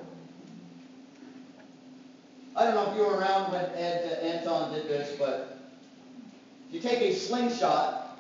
I 2.57 2.65
don't 2.65 2.75
know 2.75 2.91
if 2.91 2.97
you 2.97 3.05
were 3.05 3.19
around 3.19 3.53
when 3.53 3.65
Ed, 3.77 4.19
uh, 4.21 4.27
Anton 4.27 4.75
did 4.75 4.89
this, 4.89 5.17
but 5.17 5.59
if 6.69 6.75
you 6.75 6.81
take 6.81 7.01
a 7.01 7.15
slingshot, 7.15 8.19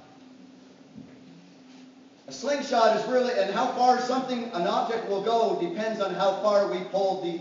a 2.28 2.32
slingshot 2.32 2.96
is 2.96 3.04
really, 3.06 3.32
and 3.32 3.52
how 3.52 3.66
far 3.72 4.00
something, 4.00 4.44
an 4.52 4.68
object 4.68 5.08
will 5.08 5.22
go 5.22 5.58
depends 5.60 6.00
on 6.00 6.14
how 6.14 6.40
far 6.40 6.70
we 6.70 6.78
pull 6.84 7.20
the, 7.22 7.40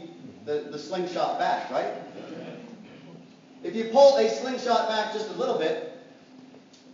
the, 0.52 0.72
the 0.72 0.80
slingshot 0.80 1.38
back, 1.38 1.70
right? 1.70 1.94
If 3.64 3.76
you 3.76 3.86
pull 3.86 4.18
a 4.18 4.28
slingshot 4.28 4.88
back 4.88 5.14
just 5.14 5.30
a 5.30 5.34
little 5.34 5.60
bit, 5.60 5.87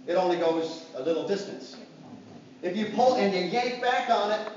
it 0.08 0.16
only 0.16 0.38
goes 0.38 0.86
a 0.96 1.04
little 1.04 1.28
distance. 1.28 1.78
If 2.62 2.78
you 2.78 2.86
pull 2.88 3.16
and 3.16 3.34
you 3.34 3.42
yank 3.42 3.82
back 3.82 4.10
on 4.10 4.32
it, 4.32 4.48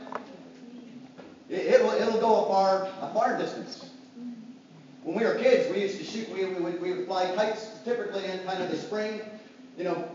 It, 1.49 1.67
it'll, 1.75 1.93
it'll 1.93 2.21
go 2.21 2.45
a 2.45 2.49
far, 2.49 2.89
a 3.01 3.13
far 3.15 3.39
distance. 3.39 3.89
When 5.05 5.17
we 5.17 5.25
were 5.25 5.37
kids, 5.37 5.73
we 5.73 5.81
used 5.81 5.99
to 5.99 6.05
shoot, 6.05 6.29
we, 6.31 6.45
we 6.45 6.61
would, 6.61 6.83
we 6.83 6.93
would 6.93 7.07
fly 7.07 7.31
kites 7.37 7.79
typically 7.85 8.25
in 8.25 8.41
kind 8.41 8.61
of 8.63 8.71
the 8.71 8.77
spring, 8.77 9.21
you 9.79 9.85
know, 9.85 10.09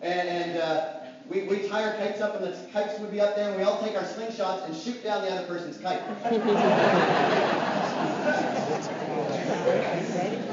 and, 0.00 0.28
and, 0.28 0.58
uh, 0.58 0.92
we, 1.28 1.42
we 1.42 1.66
tie 1.66 1.82
our 1.82 1.96
kites 1.96 2.20
up 2.20 2.36
and 2.36 2.44
the 2.44 2.56
kites 2.72 3.00
would 3.00 3.10
be 3.10 3.20
up 3.20 3.34
there 3.34 3.48
and 3.48 3.56
we 3.56 3.64
all 3.64 3.82
take 3.82 3.96
our 3.96 4.04
slingshots 4.04 4.64
and 4.64 4.76
shoot 4.76 5.02
down 5.02 5.22
the 5.22 5.32
other 5.32 5.44
person's 5.48 5.76
kite. 5.78 6.00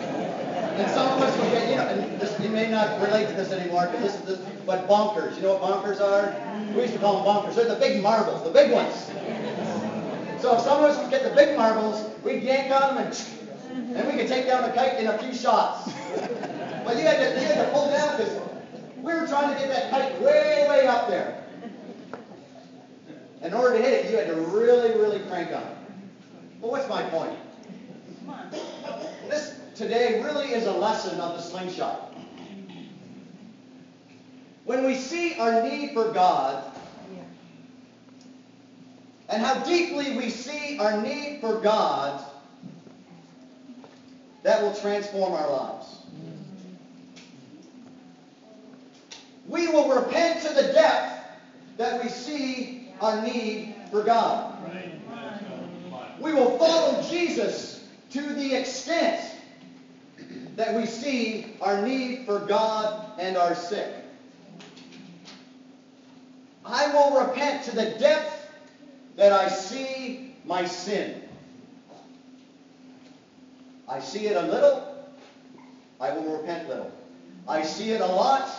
And 0.73 0.89
some 0.91 1.07
of 1.07 1.21
us 1.21 1.37
will 1.37 1.51
get, 1.51 1.69
you 1.69 1.75
know, 1.75 1.87
and 1.87 2.19
this, 2.19 2.39
you 2.39 2.49
may 2.49 2.69
not 2.69 2.99
relate 2.99 3.27
to 3.27 3.33
this 3.33 3.51
anymore, 3.51 3.87
because 3.91 4.19
this 4.21 4.39
but 4.65 4.87
bonkers, 4.87 5.35
you 5.35 5.43
know 5.43 5.55
what 5.55 5.61
bonkers 5.61 6.01
are? 6.01 6.33
We 6.73 6.81
used 6.81 6.93
to 6.93 6.99
call 6.99 7.23
them 7.23 7.25
bonkers, 7.25 7.55
they're 7.55 7.67
the 7.67 7.79
big 7.79 8.01
marbles, 8.01 8.43
the 8.43 8.49
big 8.49 8.71
ones. 8.71 8.95
So 10.41 10.55
if 10.55 10.61
some 10.61 10.83
of 10.83 10.89
us 10.89 10.97
would 10.99 11.11
get 11.11 11.23
the 11.23 11.35
big 11.35 11.55
marbles, 11.55 12.09
we'd 12.23 12.41
yank 12.43 12.71
on 12.71 12.95
them 12.95 13.05
and, 13.05 13.95
and 13.95 14.07
we 14.07 14.17
could 14.17 14.27
take 14.27 14.47
down 14.47 14.63
the 14.63 14.75
kite 14.75 14.97
in 14.97 15.07
a 15.07 15.17
few 15.19 15.33
shots. 15.33 15.91
But 16.83 16.97
you 16.97 17.03
had 17.03 17.17
to, 17.17 17.39
you 17.39 17.47
had 17.47 17.65
to 17.65 17.71
pull 17.71 17.91
down, 17.91 18.17
because 18.17 18.41
we 18.97 19.13
were 19.13 19.27
trying 19.27 19.53
to 19.53 19.59
get 19.59 19.69
that 19.69 19.91
kite 19.91 20.19
way, 20.21 20.65
way 20.69 20.87
up 20.87 21.07
there. 21.07 21.43
In 23.43 23.53
order 23.53 23.77
to 23.77 23.83
hit 23.83 24.05
it, 24.05 24.11
you 24.11 24.17
had 24.17 24.27
to 24.27 24.35
really, 24.35 24.91
really 24.97 25.19
crank 25.27 25.53
on 25.53 25.61
it. 25.61 25.77
But 26.61 26.71
what's 26.71 26.87
my 26.89 27.03
point? 27.03 27.37
Today 29.75 30.21
really 30.21 30.53
is 30.53 30.67
a 30.67 30.71
lesson 30.71 31.19
of 31.19 31.35
the 31.35 31.41
slingshot. 31.41 32.15
When 34.65 34.85
we 34.85 34.93
see 34.93 35.35
our 35.39 35.63
need 35.63 35.93
for 35.93 36.11
God 36.11 36.63
and 39.29 39.41
how 39.41 39.63
deeply 39.63 40.15
we 40.15 40.29
see 40.29 40.77
our 40.77 41.01
need 41.01 41.41
for 41.41 41.59
God, 41.59 42.23
that 44.43 44.61
will 44.61 44.75
transform 44.75 45.33
our 45.33 45.49
lives. 45.49 45.97
We 49.47 49.67
will 49.69 49.89
repent 49.89 50.41
to 50.43 50.53
the 50.53 50.71
depth 50.73 51.25
that 51.77 52.03
we 52.03 52.09
see 52.09 52.89
our 53.01 53.23
need 53.23 53.73
for 53.89 54.03
God. 54.03 54.53
We 56.19 56.31
will 56.31 56.59
follow 56.59 57.01
Jesus 57.09 57.83
to 58.11 58.21
the 58.21 58.53
extent 58.53 59.32
that 60.55 60.75
we 60.75 60.85
see 60.85 61.55
our 61.61 61.85
need 61.85 62.25
for 62.25 62.39
God 62.39 63.19
and 63.19 63.37
our 63.37 63.55
sick. 63.55 63.91
I 66.65 66.93
will 66.93 67.25
repent 67.27 67.63
to 67.65 67.75
the 67.75 67.85
depth 67.99 68.49
that 69.15 69.33
I 69.33 69.47
see 69.49 70.35
my 70.45 70.65
sin. 70.65 71.21
I 73.87 73.99
see 73.99 74.27
it 74.27 74.37
a 74.37 74.47
little, 74.47 74.95
I 75.99 76.11
will 76.11 76.37
repent 76.39 76.69
little. 76.69 76.91
I 77.47 77.63
see 77.63 77.91
it 77.91 78.01
a 78.01 78.05
lot, 78.05 78.49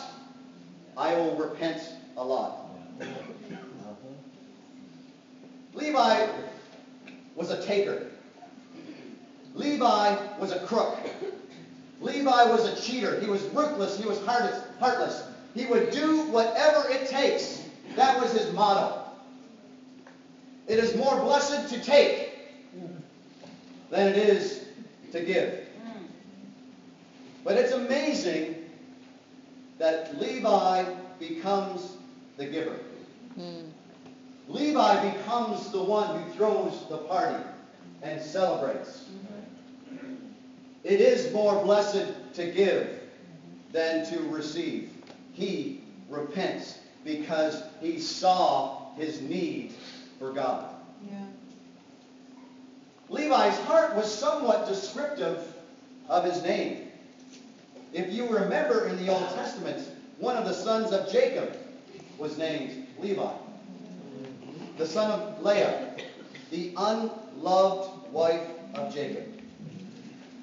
I 0.97 1.15
will 1.15 1.37
repent 1.37 1.81
a 2.17 2.25
lot. 2.25 2.61
Levi 5.73 6.27
was 7.35 7.51
a 7.51 7.61
taker. 7.63 8.07
Levi 9.55 10.17
was 10.39 10.53
a 10.53 10.59
crook. 10.61 10.97
Levi 12.25 12.45
was 12.45 12.65
a 12.65 12.81
cheater. 12.81 13.21
He 13.21 13.27
was 13.27 13.43
ruthless. 13.49 13.99
He 13.99 14.09
was 14.09 14.19
heartless. 14.25 15.25
He 15.55 15.67
would 15.67 15.91
do 15.91 16.23
whatever 16.31 16.89
it 16.89 17.07
takes. 17.07 17.63
That 17.97 18.19
was 18.19 18.33
his 18.33 18.51
motto. 18.55 19.03
It 20.67 20.79
is 20.79 20.97
more 20.97 21.21
blessed 21.21 21.69
to 21.75 21.83
take 21.83 22.31
than 23.91 24.09
it 24.09 24.17
is 24.17 24.65
to 25.13 25.21
give. 25.21 25.69
But 27.45 27.59
it's 27.59 27.73
amazing 27.73 28.55
that 29.77 30.19
Levi 30.19 30.85
becomes 31.19 31.97
the 32.39 32.47
giver. 32.47 32.79
Levi 34.49 35.11
becomes 35.11 35.71
the 35.71 35.83
one 35.83 36.23
who 36.23 36.31
throws 36.33 36.87
the 36.89 36.99
party 36.99 37.45
and 38.03 38.21
celebrates. 38.21 39.11
It 40.85 41.01
is 41.01 41.33
more 41.33 41.63
blessed 41.65 42.35
to 42.35 42.47
give 42.47 43.01
than 43.73 44.07
to 44.11 44.21
receive. 44.29 44.91
He 45.33 45.83
repents 46.11 46.79
because 47.05 47.63
he 47.81 47.99
saw 47.99 48.95
his 48.95 49.23
need 49.23 49.73
for 50.19 50.31
God. 50.33 50.75
Yeah. 51.11 51.25
Levi's 53.09 53.59
heart 53.61 53.97
was 53.97 54.13
somewhat 54.13 54.67
descriptive 54.67 55.55
of 56.09 56.25
his 56.25 56.43
name. 56.43 56.91
If 57.93 58.13
you 58.13 58.29
remember 58.29 58.87
in 58.89 58.97
the 59.05 59.13
Old 59.13 59.29
Testament, 59.31 59.89
one 60.19 60.37
of 60.37 60.45
the 60.45 60.53
sons 60.53 60.93
of 60.93 61.11
Jacob 61.11 61.57
was 62.19 62.37
named 62.39 62.87
Levi, 62.99 63.33
the 64.79 64.87
son 64.87 65.11
of 65.11 65.43
Leah, 65.43 65.95
the 66.51 66.73
unloved 66.77 68.13
wife 68.13 68.47
of 68.75 68.93
Jacob. 68.95 69.34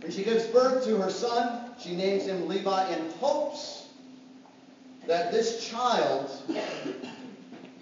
When 0.01 0.11
she 0.11 0.23
gives 0.23 0.45
birth 0.45 0.83
to 0.85 0.97
her 0.97 1.11
son, 1.11 1.71
she 1.79 1.95
names 1.95 2.25
him 2.25 2.47
Levi 2.47 2.93
in 2.93 3.11
hopes 3.19 3.85
that 5.05 5.31
this 5.31 5.69
child 5.69 6.31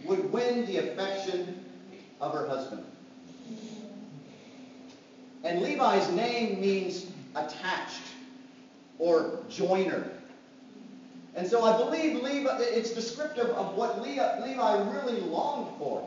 would 0.04 0.32
win 0.32 0.66
the 0.66 0.78
affection 0.78 1.64
of 2.20 2.34
her 2.34 2.46
husband. 2.46 2.84
And 5.46 5.62
Levi's 5.62 6.10
name 6.12 6.60
means 6.60 7.08
attached 7.36 8.02
or 8.98 9.40
joiner. 9.50 10.12
And 11.36 11.48
so 11.48 11.64
I 11.64 11.78
believe 11.78 12.22
Levi, 12.22 12.58
it's 12.60 12.92
descriptive 12.92 13.48
of 13.52 13.76
what 13.76 14.02
Levi, 14.02 14.46
Levi 14.46 14.92
really 14.92 15.22
longed 15.22 15.70
for, 15.78 16.06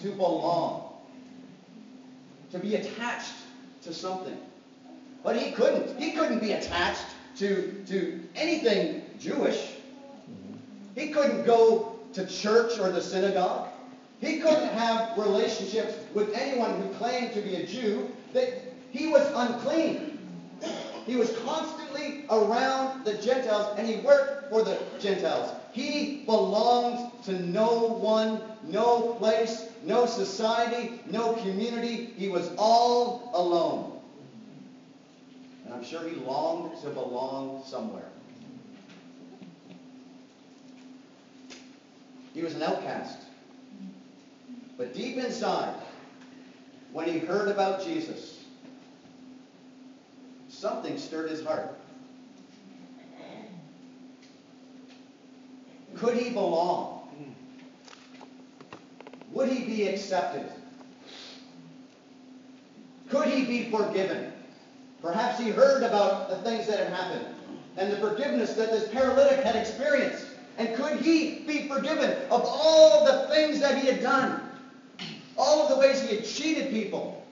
to 0.00 0.08
belong, 0.10 0.92
to 2.50 2.58
be 2.58 2.74
attached 2.74 3.34
to 3.82 3.92
something. 3.92 4.36
But 5.24 5.36
he 5.36 5.52
couldn't. 5.52 5.98
He 5.98 6.12
couldn't 6.12 6.40
be 6.40 6.52
attached 6.52 7.06
to, 7.38 7.82
to 7.88 8.20
anything 8.36 9.02
Jewish. 9.18 9.72
He 10.94 11.08
couldn't 11.08 11.44
go 11.44 11.98
to 12.12 12.26
church 12.26 12.78
or 12.78 12.92
the 12.92 13.00
synagogue. 13.00 13.68
He 14.20 14.38
couldn't 14.38 14.68
have 14.68 15.18
relationships 15.18 15.94
with 16.12 16.32
anyone 16.34 16.80
who 16.80 16.88
claimed 16.94 17.32
to 17.32 17.40
be 17.40 17.56
a 17.56 17.66
Jew. 17.66 18.12
That 18.34 18.52
he 18.90 19.08
was 19.08 19.26
unclean. 19.34 20.18
He 21.06 21.16
was 21.16 21.36
constantly 21.38 22.26
around 22.30 23.04
the 23.04 23.14
Gentiles 23.14 23.74
and 23.78 23.88
he 23.88 23.96
worked 23.96 24.50
for 24.50 24.62
the 24.62 24.78
Gentiles. 25.00 25.52
He 25.72 26.22
belonged 26.26 27.10
to 27.24 27.32
no 27.32 27.88
one, 27.88 28.40
no 28.62 29.14
place, 29.18 29.68
no 29.82 30.06
society, 30.06 31.00
no 31.10 31.32
community. 31.34 32.12
He 32.16 32.28
was 32.28 32.50
all 32.56 33.30
alone. 33.34 33.93
And 35.64 35.72
I'm 35.72 35.84
sure 35.84 36.06
he 36.08 36.16
longed 36.16 36.80
to 36.82 36.90
belong 36.90 37.62
somewhere. 37.64 38.08
He 42.34 42.42
was 42.42 42.54
an 42.54 42.62
outcast. 42.62 43.18
But 44.76 44.92
deep 44.92 45.16
inside, 45.16 45.74
when 46.92 47.08
he 47.08 47.18
heard 47.18 47.48
about 47.48 47.84
Jesus, 47.84 48.44
something 50.48 50.98
stirred 50.98 51.30
his 51.30 51.44
heart. 51.44 51.78
Could 55.96 56.14
he 56.16 56.30
belong? 56.30 57.08
Would 59.30 59.48
he 59.48 59.64
be 59.64 59.88
accepted? 59.88 60.50
Could 63.08 63.28
he 63.28 63.44
be 63.44 63.70
forgiven? 63.70 64.33
Perhaps 65.04 65.38
he 65.38 65.50
heard 65.50 65.82
about 65.82 66.30
the 66.30 66.36
things 66.36 66.66
that 66.66 66.78
had 66.78 66.88
happened 66.88 67.26
and 67.76 67.92
the 67.92 67.96
forgiveness 67.98 68.54
that 68.54 68.70
this 68.70 68.88
paralytic 68.88 69.44
had 69.44 69.54
experienced. 69.54 70.24
And 70.56 70.74
could 70.74 70.98
he 70.98 71.40
be 71.40 71.68
forgiven 71.68 72.10
of 72.30 72.42
all 72.46 73.04
the 73.04 73.28
things 73.28 73.60
that 73.60 73.76
he 73.76 73.86
had 73.86 74.00
done? 74.00 74.40
All 75.36 75.60
of 75.60 75.68
the 75.68 75.76
ways 75.76 76.00
he 76.00 76.16
had 76.16 76.24
cheated 76.24 76.70
people? 76.70 77.22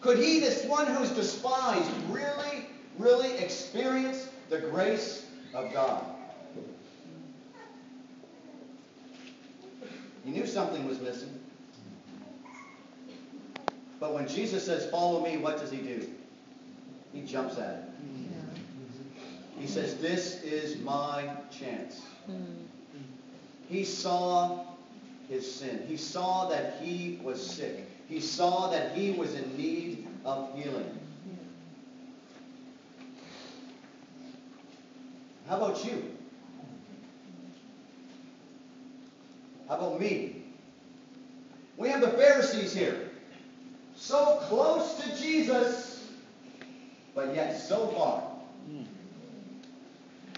Could 0.00 0.18
he, 0.18 0.40
this 0.40 0.64
one 0.64 0.86
who's 0.88 1.10
despised, 1.10 1.90
really, 2.08 2.66
really 2.98 3.38
experience 3.38 4.28
the 4.48 4.58
grace 4.58 5.26
of 5.54 5.72
God? 5.72 6.04
He 10.24 10.32
knew 10.32 10.46
something 10.46 10.88
was 10.88 10.98
missing. 10.98 11.45
But 13.98 14.12
when 14.12 14.28
Jesus 14.28 14.66
says, 14.66 14.90
follow 14.90 15.24
me, 15.24 15.38
what 15.38 15.58
does 15.58 15.70
he 15.70 15.78
do? 15.78 16.08
He 17.12 17.22
jumps 17.22 17.58
at 17.58 17.70
it. 17.70 17.82
He 19.58 19.66
says, 19.66 19.96
this 19.96 20.42
is 20.42 20.78
my 20.82 21.30
chance. 21.50 22.02
He 23.68 23.84
saw 23.84 24.60
his 25.28 25.50
sin. 25.50 25.84
He 25.88 25.96
saw 25.96 26.48
that 26.50 26.76
he 26.80 27.20
was 27.22 27.44
sick. 27.44 27.88
He 28.08 28.20
saw 28.20 28.70
that 28.70 28.94
he 28.94 29.12
was 29.12 29.34
in 29.34 29.56
need 29.56 30.06
of 30.24 30.54
healing. 30.54 30.98
How 35.48 35.56
about 35.56 35.84
you? 35.84 36.12
How 39.68 39.76
about 39.76 40.00
me? 40.00 40.42
We 41.76 41.88
have 41.88 42.00
the 42.00 42.10
Pharisees 42.10 42.74
here. 42.74 43.05
So 43.96 44.38
close 44.42 44.94
to 45.02 45.16
Jesus, 45.22 46.08
but 47.14 47.34
yet 47.34 47.58
so 47.58 47.88
far. 47.88 48.22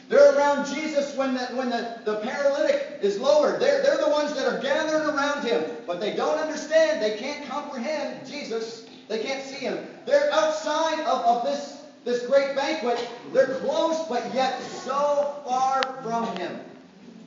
They're 0.08 0.34
around 0.36 0.74
Jesus 0.74 1.14
when 1.16 1.34
the, 1.34 1.40
when 1.48 1.68
the, 1.68 2.00
the 2.06 2.16
paralytic 2.20 2.98
is 3.02 3.18
lowered. 3.20 3.60
They're, 3.60 3.82
they're 3.82 3.98
the 3.98 4.08
ones 4.08 4.32
that 4.34 4.46
are 4.46 4.58
gathered 4.58 5.06
around 5.06 5.44
him, 5.44 5.64
but 5.86 6.00
they 6.00 6.16
don't 6.16 6.38
understand. 6.38 7.02
They 7.02 7.18
can't 7.18 7.46
comprehend 7.46 8.26
Jesus. 8.26 8.86
They 9.08 9.22
can't 9.22 9.44
see 9.44 9.56
him. 9.56 9.86
They're 10.06 10.32
outside 10.32 11.00
of, 11.00 11.20
of 11.26 11.44
this, 11.44 11.82
this 12.04 12.26
great 12.26 12.56
banquet. 12.56 13.06
They're 13.34 13.58
close, 13.60 14.08
but 14.08 14.34
yet 14.34 14.62
so 14.62 15.42
far 15.44 15.82
from 16.02 16.34
him. 16.38 16.58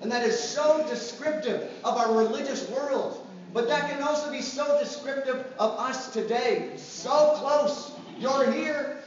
And 0.01 0.11
that 0.11 0.25
is 0.25 0.39
so 0.39 0.83
descriptive 0.89 1.69
of 1.83 1.97
our 1.97 2.15
religious 2.15 2.67
world. 2.69 3.20
But 3.53 3.67
that 3.67 3.89
can 3.89 4.01
also 4.01 4.31
be 4.31 4.41
so 4.41 4.79
descriptive 4.79 5.45
of 5.59 5.77
us 5.79 6.11
today. 6.11 6.71
So 6.77 7.33
close. 7.35 7.91
You're 8.17 8.51
here. 8.51 8.99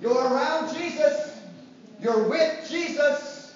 You're 0.00 0.14
around 0.14 0.74
Jesus. 0.74 1.38
You're 2.00 2.28
with 2.28 2.68
Jesus. 2.68 3.54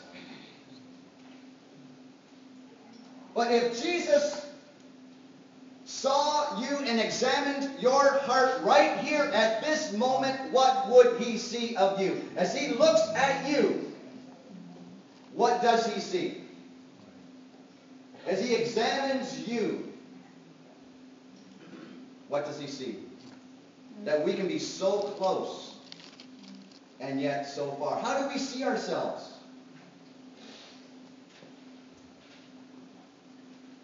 But 3.34 3.52
if 3.52 3.82
Jesus 3.82 4.46
saw 5.84 6.58
you 6.60 6.78
and 6.78 6.98
examined 6.98 7.70
your 7.80 8.18
heart 8.20 8.62
right 8.62 8.98
here 8.98 9.24
at 9.24 9.62
this 9.62 9.92
moment, 9.92 10.52
what 10.52 10.88
would 10.88 11.20
he 11.20 11.36
see 11.36 11.76
of 11.76 12.00
you? 12.00 12.22
As 12.36 12.56
he 12.56 12.68
looks 12.68 13.02
at 13.14 13.46
you, 13.48 13.92
what 15.34 15.60
does 15.60 15.92
he 15.92 16.00
see? 16.00 16.45
As 18.26 18.44
he 18.44 18.54
examines 18.54 19.46
you, 19.46 19.92
what 22.28 22.44
does 22.44 22.58
he 22.58 22.66
see? 22.66 22.96
That 24.04 24.24
we 24.24 24.34
can 24.34 24.48
be 24.48 24.58
so 24.58 25.14
close 25.16 25.76
and 27.00 27.20
yet 27.20 27.48
so 27.48 27.70
far. 27.72 28.00
How 28.00 28.20
do 28.20 28.28
we 28.28 28.38
see 28.38 28.64
ourselves? 28.64 29.34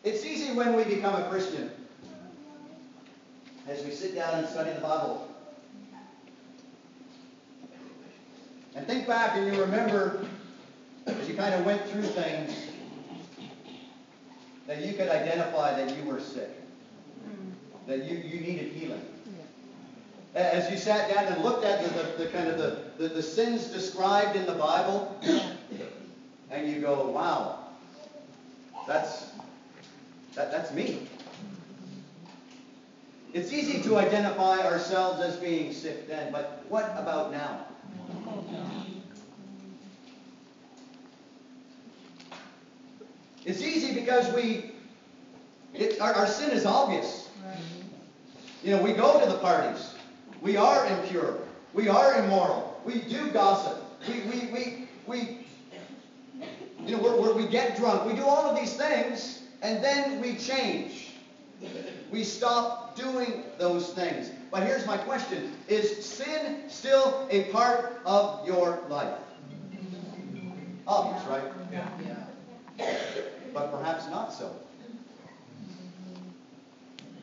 It's 0.04 0.24
easy 0.24 0.52
when 0.52 0.74
we 0.74 0.82
become 0.82 1.14
a 1.14 1.28
Christian, 1.28 1.70
as 3.68 3.84
we 3.84 3.92
sit 3.92 4.16
down 4.16 4.40
and 4.40 4.48
study 4.48 4.72
the 4.72 4.80
Bible, 4.80 5.28
and 8.74 8.84
think 8.84 9.06
back 9.06 9.36
and 9.36 9.54
you 9.54 9.60
remember, 9.60 10.26
as 11.06 11.28
you 11.28 11.36
kind 11.36 11.54
of 11.54 11.64
went 11.64 11.86
through 11.88 12.02
things, 12.02 12.52
that 14.66 14.84
you 14.84 14.92
could 14.94 15.08
identify 15.08 15.74
that 15.74 15.96
you 15.96 16.04
were 16.04 16.20
sick, 16.20 16.50
hmm. 17.24 17.50
that 17.86 18.04
you, 18.04 18.16
you 18.16 18.40
needed 18.40 18.72
healing. 18.72 19.02
As 20.34 20.70
you 20.70 20.78
sat 20.78 21.12
down 21.14 21.26
and 21.26 21.44
looked 21.44 21.64
at 21.64 21.84
the, 21.84 21.90
the, 21.90 22.24
the 22.24 22.30
kind 22.30 22.48
of 22.48 22.56
the, 22.56 22.78
the, 22.96 23.14
the 23.14 23.22
sins 23.22 23.66
described 23.66 24.34
in 24.34 24.46
the 24.46 24.54
Bible, 24.54 25.20
and 26.50 26.70
you 26.70 26.80
go, 26.80 27.06
wow, 27.08 27.58
that's, 28.86 29.32
that, 30.34 30.50
that's 30.50 30.72
me. 30.72 31.06
It's 33.34 33.52
easy 33.52 33.82
to 33.82 33.98
identify 33.98 34.58
ourselves 34.60 35.20
as 35.20 35.36
being 35.36 35.72
sick 35.72 36.08
then, 36.08 36.32
but 36.32 36.64
what 36.68 36.94
about 36.96 37.30
now? 37.30 37.66
It's 43.44 43.60
easy 43.60 43.94
because 43.98 44.32
we, 44.34 44.72
it, 45.74 46.00
our, 46.00 46.12
our 46.14 46.26
sin 46.26 46.50
is 46.50 46.64
obvious. 46.64 47.28
You 48.62 48.76
know, 48.76 48.82
we 48.82 48.92
go 48.92 49.18
to 49.20 49.26
the 49.26 49.38
parties. 49.38 49.94
We 50.40 50.56
are 50.56 50.86
impure. 50.86 51.38
We 51.74 51.88
are 51.88 52.24
immoral. 52.24 52.80
We 52.84 53.00
do 53.00 53.30
gossip. 53.30 53.78
We, 54.08 54.20
we, 54.20 54.46
we, 54.52 54.88
we 55.06 55.38
you 56.86 56.96
know, 56.96 57.02
we're, 57.02 57.20
we're, 57.20 57.34
we 57.34 57.46
get 57.46 57.76
drunk. 57.76 58.04
We 58.04 58.14
do 58.14 58.24
all 58.24 58.44
of 58.44 58.56
these 58.56 58.74
things, 58.74 59.42
and 59.62 59.82
then 59.82 60.20
we 60.20 60.34
change. 60.36 61.12
We 62.10 62.24
stop 62.24 62.96
doing 62.96 63.44
those 63.58 63.92
things. 63.92 64.30
But 64.50 64.64
here's 64.64 64.86
my 64.86 64.96
question. 64.96 65.52
Is 65.68 66.04
sin 66.04 66.64
still 66.68 67.26
a 67.30 67.44
part 67.52 68.00
of 68.04 68.46
your 68.46 68.80
life? 68.88 69.18
Obvious, 70.86 71.24
right? 71.26 71.44
Yeah. 72.78 73.28
But 73.52 73.70
perhaps 73.70 74.08
not 74.08 74.32
so. 74.32 74.54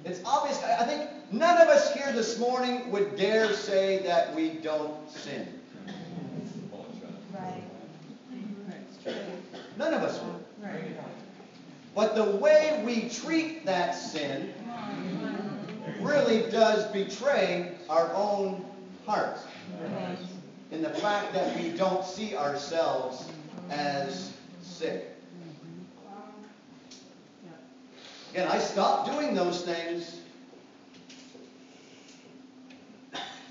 It's 0.06 0.22
obvious. 0.26 0.62
I 0.63 0.86
think 0.86 1.10
none 1.32 1.58
of 1.62 1.68
us 1.68 1.94
here 1.94 2.12
this 2.13 2.39
morning 2.39 2.89
would 2.92 3.15
dare 3.18 3.54
say 3.54 4.00
that 4.04 4.34
we 4.36 4.50
don't 4.50 5.10
sin. 5.10 5.48
Right. 7.34 7.63
None 9.78 9.94
of 9.94 10.04
us 10.04 10.20
would. 10.22 10.65
Right. 10.65 10.96
But 11.96 12.15
the 12.15 12.38
way 12.38 12.82
we 12.86 13.10
treat 13.10 13.65
that 13.65 13.92
sin 13.92 14.54
really 16.02 16.50
does 16.50 16.86
betray 16.92 17.74
our 17.89 18.13
own 18.13 18.65
hearts 19.06 19.42
in 20.72 20.82
the 20.82 20.89
fact 20.89 21.34
that 21.34 21.60
we 21.60 21.70
don't 21.72 22.06
see 22.06 22.36
ourselves 22.36 23.30
as 23.70 24.34
sick. 24.62 25.18
Again, 28.32 28.48
I 28.48 28.60
stopped 28.60 29.12
doing 29.12 29.34
those 29.34 29.63
things. 29.63 30.22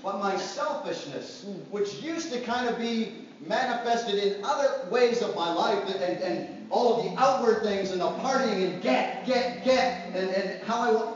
But 0.01 0.19
my 0.19 0.37
selfishness, 0.37 1.45
which 1.69 1.95
used 1.95 2.31
to 2.31 2.39
kind 2.41 2.69
of 2.69 2.79
be 2.79 3.25
manifested 3.41 4.17
in 4.17 4.43
other 4.45 4.87
ways 4.89 5.21
of 5.21 5.35
my 5.35 5.53
life 5.53 5.79
and, 5.87 6.01
and, 6.01 6.23
and 6.23 6.67
all 6.69 6.95
of 6.95 7.03
the 7.03 7.21
outward 7.21 7.61
things 7.63 7.91
and 7.91 7.99
the 7.99 8.09
partying 8.09 8.69
and 8.69 8.81
get, 8.81 9.25
get, 9.25 9.63
get, 9.63 10.05
and, 10.15 10.29
and 10.29 10.63
how 10.63 10.79
I. 10.79 11.13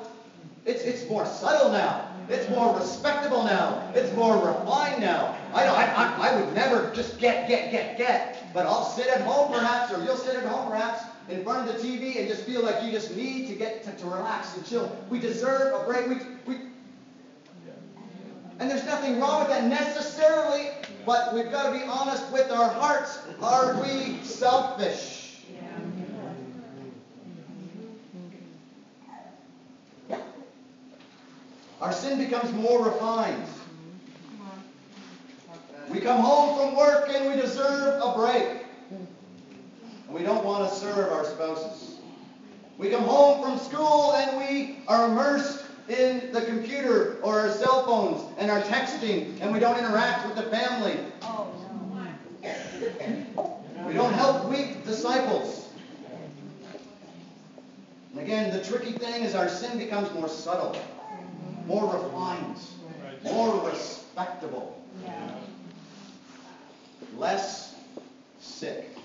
It's, 0.66 0.84
it's 0.84 1.08
more 1.10 1.26
subtle 1.26 1.72
now. 1.72 2.10
It's 2.30 2.50
more 2.50 2.76
respectable 2.76 3.44
now. 3.44 3.90
It's 3.94 4.14
more 4.16 4.36
refined 4.36 5.02
now. 5.02 5.36
I, 5.54 5.66
know, 5.66 5.76
I, 5.76 5.84
I, 5.84 6.30
I 6.30 6.42
would 6.42 6.54
never 6.54 6.90
just 6.94 7.18
get, 7.20 7.48
get, 7.48 7.70
get, 7.72 7.98
get. 7.98 8.54
But 8.54 8.66
I'll 8.66 8.86
sit 8.86 9.08
at 9.08 9.22
home 9.22 9.52
perhaps, 9.52 9.92
or 9.92 10.04
you'll 10.04 10.16
sit 10.16 10.36
at 10.36 10.46
home 10.46 10.70
perhaps, 10.70 11.04
in 11.30 11.44
front 11.44 11.70
of 11.70 11.76
the 11.76 11.88
TV 11.88 12.20
and 12.20 12.28
just 12.28 12.44
feel 12.44 12.64
like 12.64 12.84
you 12.84 12.92
just 12.92 13.16
need 13.16 13.48
to 13.48 13.56
get 13.56 13.84
to, 13.84 13.92
to 13.94 14.06
relax 14.06 14.56
and 14.56 14.66
chill. 14.66 14.96
We 15.10 15.20
deserve 15.20 15.82
a 15.82 15.86
break. 15.86 16.08
We, 16.08 16.18
we, 16.46 16.62
and 18.60 18.70
there's 18.70 18.86
nothing 18.86 19.20
wrong 19.20 19.40
with 19.40 19.50
that 19.50 19.64
necessarily, 19.66 20.70
but 21.06 21.34
we've 21.34 21.52
got 21.52 21.72
to 21.72 21.80
be 21.80 21.84
honest 21.86 22.30
with 22.32 22.52
our 22.52 22.70
hearts. 22.70 23.20
Are 23.42 23.82
we 23.82 24.20
selfish? 24.24 25.22
Our 31.82 31.92
sin 31.92 32.18
becomes 32.18 32.52
more 32.54 32.86
refined. 32.86 33.44
We 35.90 36.00
come 36.00 36.22
home 36.22 36.58
from 36.58 36.78
work 36.78 37.10
and 37.10 37.28
we 37.28 37.42
deserve 37.42 38.02
a 38.02 38.14
break. 38.18 38.63
And 40.14 40.20
we 40.22 40.28
don't 40.28 40.46
want 40.46 40.72
to 40.72 40.76
serve 40.80 41.12
our 41.12 41.26
spouses. 41.26 41.98
We 42.78 42.92
come 42.92 43.02
home 43.02 43.42
from 43.42 43.58
school 43.58 44.14
and 44.14 44.38
we 44.38 44.78
are 44.88 45.08
immersed 45.10 45.66
in 45.90 46.32
the 46.32 46.42
computer 46.44 47.18
or 47.24 47.40
our 47.40 47.50
cell 47.50 47.84
phones 47.88 48.22
and 48.38 48.52
our 48.52 48.62
texting 48.62 49.42
and 49.42 49.52
we 49.52 49.60
don't 49.60 49.76
interact 49.76 50.28
with 50.28 50.36
the 50.36 50.44
family. 50.56 51.00
We 53.88 53.94
don't 53.94 54.14
help 54.14 54.50
weak 54.52 54.86
disciples. 54.86 55.70
And 58.12 58.22
again, 58.22 58.56
the 58.56 58.64
tricky 58.64 58.92
thing 58.92 59.24
is 59.24 59.34
our 59.34 59.50
sin 59.50 59.80
becomes 59.80 60.14
more 60.14 60.30
subtle, 60.30 60.78
more 61.66 61.92
refined, 61.92 62.58
more 63.24 63.68
respectable, 63.68 64.80
less 67.18 67.74
sick. 68.40 68.96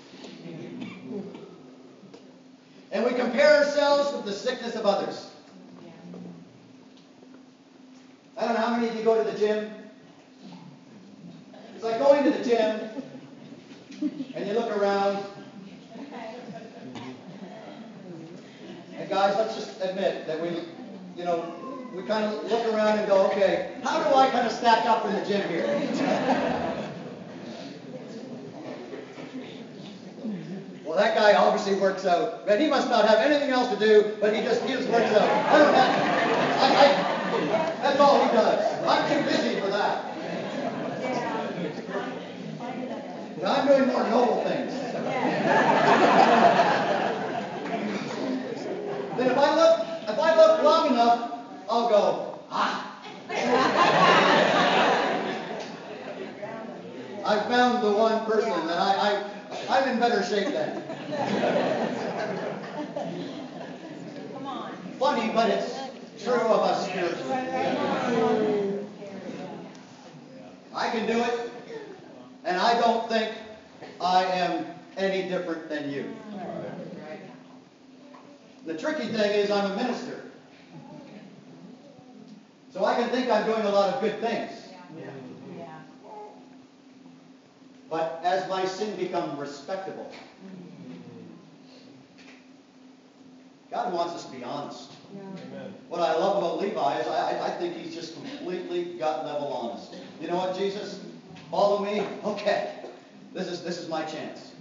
And 2.91 3.05
we 3.05 3.11
compare 3.11 3.57
ourselves 3.57 4.13
with 4.13 4.25
the 4.25 4.31
sickness 4.31 4.75
of 4.75 4.85
others. 4.85 5.29
I 8.37 8.45
don't 8.45 8.53
know 8.53 8.61
how 8.61 8.75
many 8.75 8.87
of 8.89 8.95
you 8.95 9.03
go 9.03 9.23
to 9.23 9.29
the 9.29 9.37
gym. 9.37 9.71
It's 11.75 11.83
like 11.83 11.99
going 11.99 12.23
to 12.23 12.31
the 12.31 12.43
gym 12.43 12.89
and 14.33 14.47
you 14.47 14.53
look 14.53 14.75
around 14.77 15.23
And 18.99 19.09
guys, 19.09 19.33
let's 19.37 19.55
just 19.55 19.81
admit 19.81 20.27
that 20.27 20.41
we, 20.41 20.49
you 21.15 21.23
know, 21.23 21.53
we 21.95 22.03
kind 22.03 22.25
of 22.25 22.51
look 22.51 22.73
around 22.73 22.99
and 22.99 23.07
go, 23.07 23.27
okay, 23.27 23.71
how 23.81 24.03
do 24.03 24.13
I 24.13 24.29
kind 24.29 24.45
of 24.45 24.51
stack 24.51 24.85
up 24.85 25.05
in 25.05 25.13
the 25.13 25.25
gym 25.25 25.47
here? 25.47 26.65
that 30.99 31.15
guy 31.15 31.33
obviously 31.33 31.75
works 31.79 32.05
out. 32.05 32.45
Man, 32.45 32.59
he 32.59 32.67
must 32.67 32.89
not 32.89 33.07
have 33.07 33.19
anything 33.19 33.51
else 33.51 33.69
to 33.69 33.79
do, 33.79 34.17
but 34.19 34.35
he 34.35 34.41
just, 34.41 34.61
he 34.63 34.73
just 34.73 34.89
works 34.89 35.09
out. 35.13 35.29
I 35.29 35.63
I, 36.75 36.87
that's 37.81 37.99
all 38.01 38.19
he 38.25 38.31
does. 38.33 38.83
I'm 38.85 39.09
too 39.09 39.23
busy 39.23 39.61
for 39.61 39.67
that. 39.67 40.05
I'm 43.45 43.67
doing 43.67 43.87
more 43.87 44.03
noble 44.09 44.43
things. 44.43 44.73
Then 49.15 49.31
if 49.31 49.37
I 49.37 49.55
look, 49.55 49.87
if 50.09 50.19
I 50.19 50.35
look 50.35 50.63
long 50.63 50.87
enough, 50.87 51.31
I'll 51.69 51.87
go, 51.87 52.39
ah. 52.51 52.99
I 57.25 57.39
found 57.47 57.83
the 57.83 57.91
one 57.91 58.25
person 58.25 58.67
that 58.67 58.77
I, 58.77 59.23
I, 59.69 59.77
I'm 59.77 59.87
in 59.89 59.99
better 59.99 60.23
shape 60.23 60.53
than. 60.53 60.88
Funny, 64.99 65.31
but 65.33 65.49
it's 65.49 65.79
true 66.23 66.33
of 66.33 66.61
us 66.61 66.87
spiritually. 66.87 67.33
I 70.75 70.89
can 70.89 71.07
do 71.07 71.23
it, 71.23 71.51
and 72.45 72.57
I 72.57 72.79
don't 72.79 73.09
think 73.09 73.31
I 73.99 74.23
am 74.23 74.65
any 74.97 75.27
different 75.27 75.67
than 75.67 75.89
you. 75.89 76.13
The 78.65 78.77
tricky 78.77 79.07
thing 79.07 79.31
is 79.31 79.49
I'm 79.49 79.71
a 79.71 79.75
minister. 79.75 80.25
So 82.71 82.85
I 82.85 82.93
can 82.95 83.09
think 83.09 83.31
I'm 83.31 83.45
doing 83.45 83.63
a 83.63 83.69
lot 83.69 83.95
of 83.95 84.01
good 84.01 84.19
things. 84.19 84.51
But 87.89 88.21
as 88.23 88.47
my 88.47 88.65
sin 88.65 88.95
become 88.97 89.37
respectable, 89.39 90.11
God 93.71 93.93
wants 93.93 94.13
us 94.15 94.25
to 94.25 94.31
be 94.35 94.43
honest. 94.43 94.91
Amen. 95.13 95.73
What 95.89 96.01
I 96.01 96.13
love 96.17 96.37
about 96.37 96.59
Levi 96.61 96.99
is 96.99 97.07
I, 97.07 97.31
I- 97.37 97.45
I 97.47 97.49
think 97.51 97.75
he's 97.75 97.93
just 97.93 98.15
completely 98.15 98.85
gut 98.97 99.25
level 99.25 99.47
honest. 99.53 99.93
You 100.21 100.27
know 100.27 100.37
what, 100.37 100.57
Jesus? 100.57 100.99
Follow 101.51 101.79
me? 101.83 102.03
Okay. 102.25 102.71
This 103.33 103.47
is, 103.47 103.63
this 103.63 103.77
is 103.77 103.87
my 103.87 104.03
chance. 104.03 104.51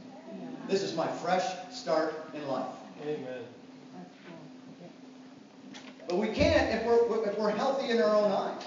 This 0.69 0.83
is 0.83 0.95
my 0.95 1.07
fresh 1.07 1.45
start 1.71 2.31
in 2.35 2.47
life. 2.49 2.67
Amen. 3.03 3.43
But 6.07 6.19
we 6.19 6.29
can't 6.29 6.73
if 6.75 6.85
we're, 6.85 7.25
if 7.29 7.39
we're 7.39 7.51
healthy 7.51 7.91
in 7.91 8.01
our 8.01 8.15
own 8.15 8.31
eyes. 8.31 8.63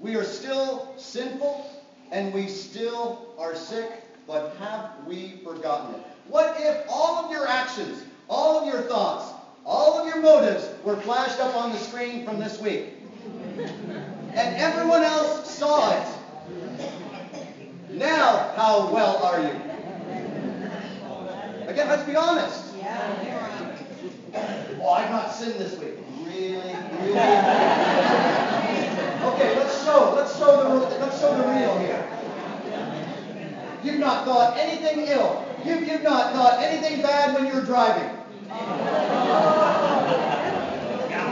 We 0.00 0.14
are 0.14 0.24
still 0.24 0.92
sinful 0.96 1.68
and 2.12 2.32
we 2.32 2.46
still 2.46 3.34
are 3.38 3.56
sick, 3.56 4.04
but 4.26 4.54
have 4.58 4.90
we 5.06 5.40
forgotten 5.42 5.96
it? 5.96 6.06
What 6.28 6.56
if 6.58 6.84
all 6.88 7.24
of 7.24 7.30
your 7.30 7.46
actions, 7.46 8.02
all 8.28 8.60
of 8.60 8.66
your 8.66 8.82
thoughts, 8.82 9.32
all 9.64 9.98
of 9.98 10.06
your 10.06 10.20
motives 10.20 10.68
were 10.84 10.96
flashed 10.96 11.40
up 11.40 11.54
on 11.56 11.72
the 11.72 11.78
screen 11.78 12.24
from 12.24 12.38
this 12.38 12.60
week? 12.60 12.94
And 14.34 14.56
everyone 14.56 15.02
else 15.02 15.50
saw 15.50 15.92
it. 15.98 16.06
Now, 17.90 18.52
how 18.56 18.92
well 18.92 19.16
are 19.22 19.40
you? 19.40 19.52
Again, 21.68 21.88
let's 21.88 22.02
be 22.04 22.16
honest. 22.16 22.64
Oh, 24.82 24.90
I've 24.90 25.10
not 25.10 25.32
sinned 25.34 25.54
this 25.54 25.78
week. 25.78 25.94
Really, 26.24 26.58
really. 26.58 27.18
Okay, 29.26 29.56
let's 29.56 29.84
show. 29.84 30.12
Let's 30.14 30.36
show 30.38 30.62
the. 30.62 30.68
Let's 30.98 31.18
show 31.20 31.36
the 31.36 31.44
real 31.48 31.78
here. 31.78 32.06
You've 33.82 33.98
not 33.98 34.24
thought 34.24 34.56
anything 34.58 35.06
ill. 35.08 35.45
You've, 35.66 35.88
you've 35.88 36.02
not 36.02 36.32
thought 36.32 36.60
anything 36.60 37.02
bad 37.02 37.34
when 37.34 37.46
you're 37.46 37.64
driving. 37.64 38.10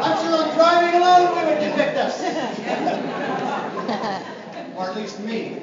I'm 0.04 0.18
sure 0.22 0.36
on 0.42 0.48
driving 0.54 1.00
alone 1.00 1.26
we 1.36 1.42
would 1.50 1.60
convict 1.62 1.96
us. 1.96 2.20
or 4.76 4.90
at 4.90 4.96
least 4.96 5.20
me. 5.20 5.62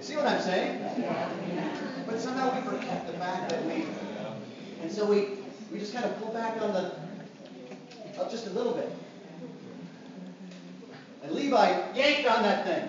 See 0.00 0.16
what 0.16 0.26
I'm 0.26 0.40
saying? 0.40 0.80
But 2.06 2.20
somehow 2.20 2.54
we 2.54 2.60
forget 2.62 3.06
the 3.08 3.12
fact 3.14 3.50
that 3.50 3.64
we, 3.66 3.86
and 4.82 4.92
so 4.92 5.04
we, 5.04 5.30
we 5.72 5.80
just 5.80 5.92
kind 5.92 6.04
of 6.04 6.16
pull 6.22 6.32
back 6.32 6.62
on 6.62 6.72
the, 6.72 6.92
up 8.20 8.30
just 8.30 8.46
a 8.46 8.50
little 8.50 8.74
bit. 8.74 8.88
And 11.24 11.32
Levi 11.32 11.68
yanked 11.96 12.28
on 12.30 12.44
that 12.44 12.64
thing. 12.64 12.88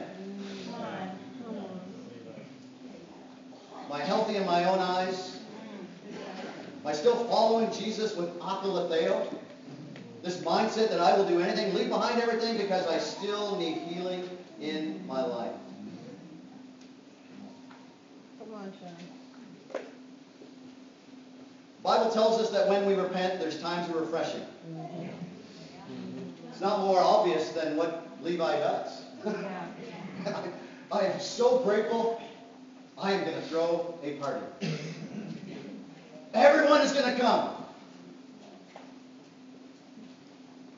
Am 3.88 3.92
I 3.92 4.02
healthy 4.28 4.40
in 4.40 4.46
my 4.46 4.66
own 4.66 4.80
eyes? 4.80 5.40
Am 6.82 6.88
I 6.88 6.94
still 6.94 7.16
following 7.26 7.72
Jesus 7.72 8.16
with 8.16 8.38
akoloutheo? 8.40 9.38
This 10.22 10.38
mindset 10.40 10.90
that 10.90 11.00
I 11.00 11.18
will 11.18 11.26
do 11.26 11.40
anything, 11.40 11.74
leave 11.74 11.90
behind 11.90 12.22
everything 12.22 12.58
because 12.58 12.86
I 12.88 12.98
still 12.98 13.58
need 13.58 13.78
healing 13.78 14.28
in 14.60 15.06
my 15.08 15.24
life. 15.24 15.54
Come 18.40 18.54
on, 18.54 18.74
Sean. 18.80 19.82
Bible 21.84 22.12
tells 22.12 22.42
us 22.42 22.50
that 22.50 22.68
when 22.68 22.86
we 22.86 22.96
repent, 22.96 23.40
there's 23.40 23.62
times 23.62 23.90
of 23.90 23.96
refreshing. 23.96 24.42
It's 26.52 26.60
not 26.60 26.80
more 26.80 27.00
obvious 27.00 27.52
than 27.52 27.78
what 27.78 28.10
Levi 28.22 28.58
does. 28.58 29.04
I 30.92 31.06
am 31.06 31.20
so 31.20 31.60
grateful. 31.60 32.20
I 33.00 33.12
am 33.12 33.24
going 33.24 33.36
to 33.36 33.42
throw 33.48 33.98
a 34.04 34.14
party. 34.14 34.44
Everyone 36.34 36.82
is 36.82 36.92
going 36.94 37.14
to 37.14 37.20
come. 37.20 37.54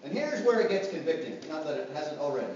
And 0.04 0.12
here's 0.12 0.46
where 0.46 0.60
it 0.60 0.70
gets 0.70 0.90
convicting. 0.90 1.38
Not 1.50 1.66
that 1.66 1.78
it 1.78 1.90
hasn't 1.94 2.20
already. 2.20 2.54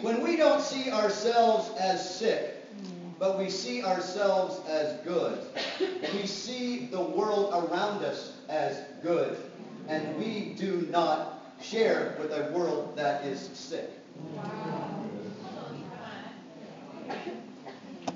When 0.00 0.22
we 0.22 0.36
don't 0.36 0.60
see 0.60 0.90
ourselves 0.90 1.70
as 1.78 2.16
sick, 2.16 2.64
but 3.20 3.38
we 3.38 3.48
see 3.48 3.84
ourselves 3.84 4.60
as 4.68 4.98
good, 5.06 5.38
we 6.12 6.26
see 6.26 6.86
the 6.86 7.00
world 7.00 7.52
around 7.52 8.04
us 8.04 8.32
as 8.48 8.80
good, 9.00 9.36
and 9.86 10.16
we 10.16 10.54
do 10.58 10.88
not 10.90 11.54
share 11.62 12.16
with 12.18 12.32
a 12.32 12.50
world 12.52 12.96
that 12.96 13.24
is 13.24 13.48
sick. 13.54 13.90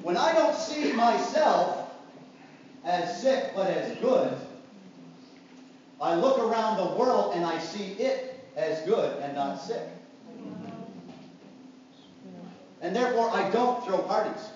When 0.07 0.17
I 0.17 0.33
don't 0.33 0.55
see 0.55 0.93
myself 0.93 1.85
as 2.85 3.21
sick 3.21 3.51
but 3.57 3.67
as 3.67 3.99
good, 3.99 4.39
I 6.01 6.15
look 6.15 6.39
around 6.39 6.77
the 6.77 6.97
world 6.97 7.33
and 7.35 7.45
I 7.45 7.59
see 7.59 7.95
it 7.95 8.41
as 8.55 8.83
good 8.83 9.21
and 9.21 9.35
not 9.35 9.61
sick. 9.61 9.83
And 12.83 12.95
therefore, 12.95 13.31
I 13.33 13.51
don't 13.51 13.85
throw 13.85 13.99
parties. 14.03 14.49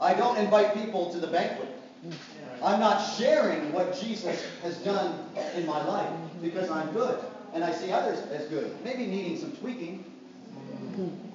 I 0.00 0.14
don't 0.14 0.38
invite 0.38 0.72
people 0.72 1.12
to 1.12 1.18
the 1.18 1.26
banquet. 1.26 1.68
I'm 2.62 2.80
not 2.80 3.00
sharing 3.00 3.70
what 3.74 3.94
Jesus 4.00 4.42
has 4.62 4.78
done 4.78 5.14
in 5.54 5.66
my 5.66 5.84
life 5.84 6.10
because 6.40 6.70
I'm 6.70 6.90
good 6.94 7.20
and 7.52 7.62
I 7.62 7.70
see 7.70 7.92
others 7.92 8.20
as 8.30 8.46
good, 8.46 8.74
maybe 8.82 9.04
needing 9.04 9.36
some 9.36 9.52
tweaking. 9.56 10.02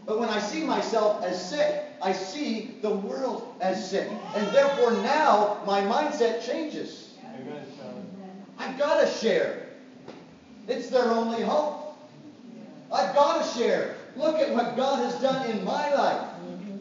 But 0.09 0.17
when 0.17 0.29
I 0.29 0.39
see 0.39 0.63
myself 0.63 1.23
as 1.23 1.39
sick, 1.51 1.85
I 2.01 2.13
see 2.13 2.79
the 2.81 2.89
world 2.89 3.53
as 3.61 3.91
sick. 3.91 4.09
And 4.35 4.47
therefore 4.47 4.91
now 5.03 5.61
my 5.67 5.81
mindset 5.81 6.43
changes. 6.43 7.13
I've 8.57 8.75
got 8.79 9.01
to 9.01 9.07
share. 9.07 9.67
It's 10.67 10.89
their 10.89 11.11
only 11.11 11.43
hope. 11.43 11.95
I've 12.91 13.13
got 13.13 13.43
to 13.43 13.59
share. 13.59 13.97
Look 14.15 14.37
at 14.37 14.51
what 14.51 14.75
God 14.75 14.97
has 15.05 15.13
done 15.21 15.47
in 15.51 15.63
my 15.63 15.93
life. 15.93 16.27
Mm-hmm. 16.43 16.77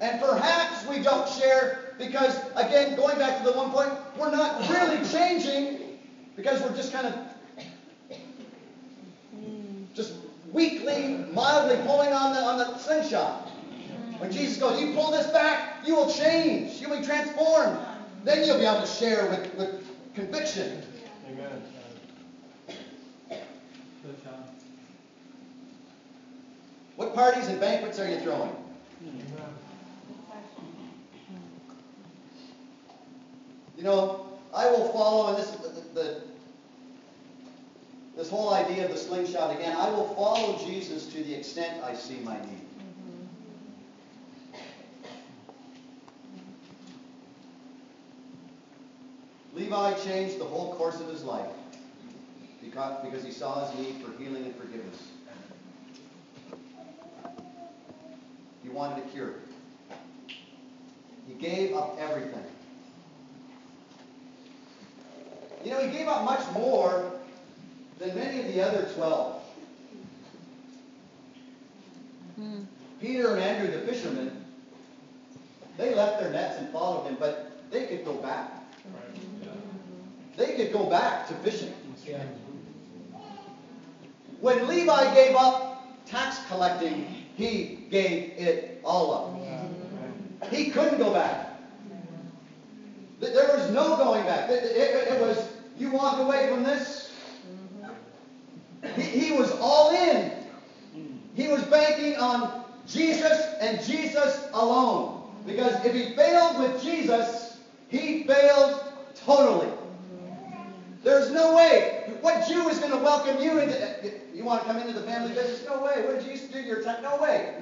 And 0.00 0.20
perhaps 0.22 0.86
we 0.86 1.02
don't 1.02 1.28
share 1.28 1.94
because, 1.98 2.34
again, 2.56 2.96
going 2.96 3.18
back 3.18 3.36
to 3.40 3.44
the 3.44 3.52
one 3.52 3.70
point, 3.72 3.92
we're 4.18 4.30
not 4.30 4.66
really 4.70 5.06
changing 5.06 5.98
because 6.34 6.62
we're 6.62 6.74
just 6.74 6.94
kind 6.94 7.08
of 7.08 7.14
just 9.92 10.14
weakly, 10.52 11.24
mildly 11.32 11.76
pulling 11.86 12.12
on 12.12 12.32
the 12.32 12.40
on 12.40 12.58
the 12.58 12.78
slingshot. 12.78 13.48
When 14.18 14.30
Jesus 14.30 14.58
goes, 14.58 14.80
you 14.80 14.92
pull 14.94 15.10
this 15.10 15.26
back, 15.28 15.86
you 15.86 15.94
will 15.94 16.10
change. 16.12 16.80
You'll 16.80 16.98
be 16.98 17.04
transformed. 17.04 17.78
Then 18.22 18.44
you'll 18.46 18.58
be 18.58 18.66
able 18.66 18.82
to 18.82 18.86
share 18.86 19.30
with, 19.30 19.54
with 19.54 20.14
conviction. 20.14 20.82
Amen. 21.30 21.62
What 26.96 27.14
parties 27.14 27.46
and 27.46 27.58
banquets 27.58 27.98
are 27.98 28.10
you 28.10 28.20
throwing? 28.20 28.54
You 33.78 33.84
know, 33.84 34.26
I 34.54 34.70
will 34.70 34.92
follow, 34.92 35.28
and 35.28 35.38
this, 35.38 35.56
this 38.20 38.28
whole 38.28 38.52
idea 38.52 38.84
of 38.84 38.90
the 38.90 38.98
slingshot 38.98 39.56
again, 39.56 39.74
I 39.74 39.88
will 39.88 40.14
follow 40.14 40.58
Jesus 40.58 41.06
to 41.06 41.24
the 41.24 41.32
extent 41.34 41.82
I 41.82 41.94
see 41.94 42.18
my 42.22 42.36
need. 42.36 42.60
Levi 49.54 49.94
changed 50.00 50.38
the 50.38 50.44
whole 50.44 50.74
course 50.74 51.00
of 51.00 51.08
his 51.08 51.24
life 51.24 51.46
because, 52.62 53.24
he 53.24 53.32
saw 53.32 53.66
his 53.66 53.78
need 53.78 54.04
for 54.04 54.12
healing 54.22 54.44
and 54.44 54.54
forgiveness. 54.54 55.02
He 58.62 58.68
wanted 58.68 59.02
a 59.02 59.08
cure. 59.08 59.32
He 61.26 61.32
gave 61.38 61.74
up 61.74 61.96
everything. 61.98 62.44
You 65.64 65.70
know, 65.70 65.80
he 65.80 65.90
gave 65.90 66.06
up 66.06 66.26
much 66.26 66.42
more 66.52 67.19
than 68.00 68.14
many 68.14 68.40
of 68.40 68.46
the 68.54 68.66
other 68.66 68.88
twelve. 68.94 69.42
Hmm. 72.36 72.62
Peter 73.00 73.34
and 73.34 73.42
Andrew, 73.42 73.70
the 73.70 73.86
fishermen, 73.86 74.44
they 75.76 75.94
left 75.94 76.20
their 76.20 76.30
nets 76.30 76.56
and 76.58 76.68
followed 76.70 77.06
him, 77.06 77.16
but 77.20 77.70
they 77.70 77.84
could 77.86 78.04
go 78.04 78.14
back. 78.14 78.50
They 80.36 80.54
could 80.54 80.72
go 80.72 80.88
back 80.88 81.28
to 81.28 81.34
fishing. 81.34 81.72
When 84.40 84.66
Levi 84.66 85.14
gave 85.14 85.36
up 85.36 85.84
tax 86.06 86.38
collecting, 86.48 87.06
he 87.36 87.86
gave 87.90 88.32
it 88.38 88.80
all 88.84 89.12
up. 89.12 90.50
He 90.50 90.70
couldn't 90.70 90.98
go 90.98 91.12
back. 91.12 91.46
There 93.20 93.48
was 93.54 93.70
no 93.70 93.96
going 93.96 94.24
back. 94.24 94.48
It, 94.50 94.64
it- 94.64 95.12
it 95.12 95.20
was, 95.20 95.46
you 95.78 95.90
walk 95.90 96.18
away 96.18 96.48
from 96.48 96.62
this. 96.62 97.09
He, 99.10 99.32
was 99.32 99.50
all 99.60 99.90
in. 99.90 100.32
He 101.34 101.48
was 101.48 101.62
banking 101.64 102.16
on 102.16 102.64
Jesus 102.86 103.46
and 103.60 103.82
Jesus 103.84 104.48
alone. 104.52 105.22
Because 105.46 105.84
if 105.84 105.94
he 105.94 106.14
failed 106.14 106.58
with 106.58 106.82
Jesus, 106.82 107.58
he 107.88 108.24
failed 108.24 108.80
totally. 109.14 109.70
There's 111.02 111.30
no 111.30 111.56
way. 111.56 112.12
What 112.20 112.46
Jew 112.46 112.68
is 112.68 112.78
going 112.78 112.92
to 112.92 112.98
welcome 112.98 113.40
you 113.40 113.58
into? 113.58 114.12
You 114.34 114.44
want 114.44 114.62
to 114.62 114.66
come 114.66 114.78
into 114.78 114.92
the 114.92 115.06
family 115.06 115.32
business? 115.32 115.64
No 115.66 115.82
way. 115.82 116.04
What 116.04 116.20
did 116.20 116.26
you 116.26 116.48
do 116.48 116.60
your 116.60 116.82
time? 116.82 117.02
No 117.02 117.20
way. 117.20 117.54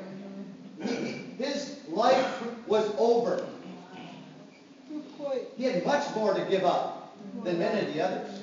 His 1.38 1.76
life 1.88 2.42
was 2.66 2.90
over. 2.98 3.44
He 5.56 5.64
had 5.64 5.84
much 5.84 6.14
more 6.14 6.34
to 6.34 6.44
give 6.46 6.64
up 6.64 7.16
than 7.44 7.58
many 7.58 7.86
of 7.86 7.94
the 7.94 8.00
others. 8.00 8.40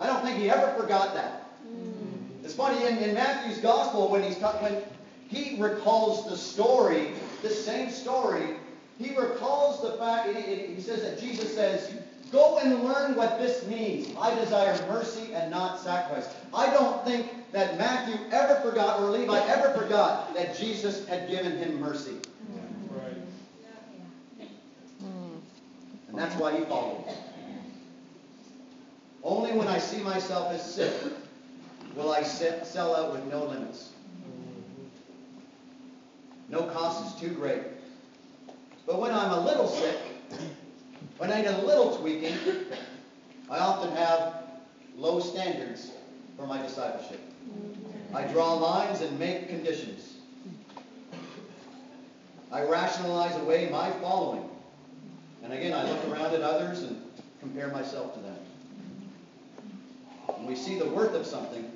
I 0.00 0.06
don't 0.06 0.22
think 0.24 0.38
he 0.38 0.50
ever 0.50 0.72
forgot 0.80 1.14
that. 1.14 1.50
Mm-hmm. 1.66 2.44
It's 2.44 2.54
funny 2.54 2.84
in, 2.86 2.98
in 2.98 3.14
Matthew's 3.14 3.58
gospel 3.58 4.08
when 4.08 4.22
he's 4.22 4.38
ta- 4.38 4.56
when 4.60 4.82
he 5.28 5.60
recalls 5.60 6.28
the 6.28 6.36
story, 6.36 7.12
the 7.42 7.50
same 7.50 7.90
story, 7.90 8.56
he 8.98 9.14
recalls 9.16 9.82
the 9.82 9.92
fact. 9.98 10.34
He, 10.34 10.40
he- 10.42 10.74
he 10.74 10.80
says 10.80 11.02
that 11.02 11.20
Jesus 11.20 11.54
says, 11.54 11.92
"Go 12.32 12.58
and 12.58 12.82
learn 12.84 13.14
what 13.14 13.38
this 13.38 13.66
means. 13.66 14.14
I 14.18 14.34
desire 14.34 14.74
mercy 14.88 15.32
and 15.34 15.50
not 15.50 15.78
sacrifice." 15.78 16.28
I 16.54 16.70
don't 16.70 17.04
think 17.04 17.50
that 17.52 17.76
Matthew 17.78 18.16
ever 18.32 18.54
forgot 18.60 19.00
or 19.00 19.10
Levi 19.10 19.38
ever 19.48 19.78
forgot 19.78 20.34
that 20.34 20.56
Jesus 20.56 21.06
had 21.08 21.28
given 21.28 21.58
him 21.58 21.78
mercy, 21.80 22.16
Right. 22.90 23.16
and 26.08 26.18
that's 26.18 26.34
why 26.36 26.56
he 26.56 26.64
followed. 26.64 27.04
Only 29.22 29.52
when 29.52 29.68
I 29.68 29.78
see 29.78 30.02
myself 30.02 30.52
as 30.52 30.74
sick 30.74 30.92
will 31.94 32.12
I 32.12 32.22
sell 32.22 32.96
out 32.96 33.12
with 33.12 33.24
no 33.26 33.44
limits. 33.44 33.90
No 36.48 36.62
cost 36.62 37.14
is 37.14 37.20
too 37.20 37.34
great. 37.34 37.62
But 38.86 39.00
when 39.00 39.12
I'm 39.12 39.30
a 39.30 39.40
little 39.40 39.68
sick, 39.68 39.98
when 41.18 41.30
I 41.30 41.42
need 41.42 41.48
a 41.48 41.62
little 41.62 41.96
tweaking, 41.96 42.36
I 43.50 43.58
often 43.58 43.94
have 43.96 44.44
low 44.96 45.20
standards 45.20 45.92
for 46.36 46.46
my 46.46 46.60
discipleship. 46.62 47.20
I 48.14 48.24
draw 48.24 48.54
lines 48.54 49.02
and 49.02 49.18
make 49.18 49.48
conditions. 49.48 50.14
I 52.50 52.62
rationalize 52.62 53.36
away 53.36 53.68
my 53.70 53.90
following. 54.00 54.48
And 55.44 55.52
again, 55.52 55.72
I 55.72 55.88
look 55.88 56.08
around 56.08 56.34
at 56.34 56.40
others 56.42 56.82
and 56.82 57.00
compare 57.40 57.68
myself 57.68 58.14
to 58.14 58.20
them. 58.20 58.39
We 60.50 60.56
see 60.56 60.76
the 60.76 60.86
worth 60.86 61.14
of 61.14 61.24
something, 61.24 61.70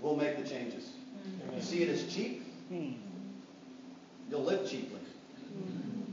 we'll 0.00 0.16
make 0.16 0.42
the 0.42 0.48
changes. 0.48 0.92
Mm-hmm. 1.28 1.56
You 1.56 1.62
see 1.62 1.82
it 1.82 1.90
as 1.90 2.10
cheap, 2.10 2.46
you'll 2.70 4.44
live 4.44 4.66
cheaply. 4.66 4.98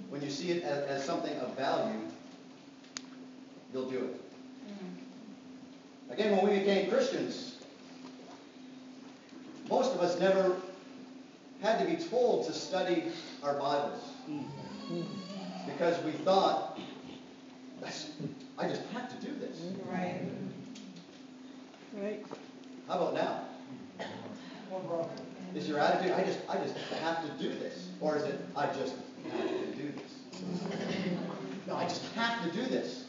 When 0.10 0.22
you 0.22 0.30
see 0.30 0.52
it 0.52 0.64
as, 0.64 0.84
as 0.90 1.06
something 1.06 1.34
of 1.38 1.56
value, 1.56 2.02
you'll 3.72 3.90
do 3.90 4.00
it. 4.00 4.22
Mm-hmm. 4.68 6.12
Again, 6.12 6.36
when 6.36 6.50
we 6.50 6.60
became 6.60 6.90
Christians, 6.90 7.60
most 9.70 9.94
of 9.94 10.02
us 10.02 10.20
never 10.20 10.58
had 11.62 11.80
to 11.80 11.86
be 11.86 11.96
told 11.96 12.46
to 12.48 12.52
study 12.52 13.06
our 13.42 13.54
Bibles 13.54 14.04
mm-hmm. 14.30 15.02
because 15.66 16.04
we 16.04 16.12
thought, 16.12 16.78
I 18.58 18.68
just 18.68 18.82
have 18.94 19.10
to 19.10 19.26
do 19.26 19.34
this. 19.40 19.60
Right. 19.92 20.22
Right. 21.94 22.26
How 22.88 22.96
about 22.96 23.14
now? 23.14 23.42
Is 25.56 25.68
your 25.68 25.80
attitude, 25.80 26.12
I 26.12 26.24
just, 26.24 26.40
I 26.50 26.58
just 26.58 26.76
have 27.02 27.22
to 27.24 27.44
do 27.44 27.50
this? 27.50 27.90
Or 28.02 28.18
is 28.18 28.24
it, 28.24 28.40
I 28.56 28.68
just 28.68 28.96
have 29.32 29.48
to 29.48 29.66
do 29.76 29.92
this? 29.92 30.42
No, 31.68 31.76
I 31.76 31.84
just 31.84 32.12
have 32.14 32.44
to 32.44 32.52
do 32.52 32.66
this. 32.66 33.06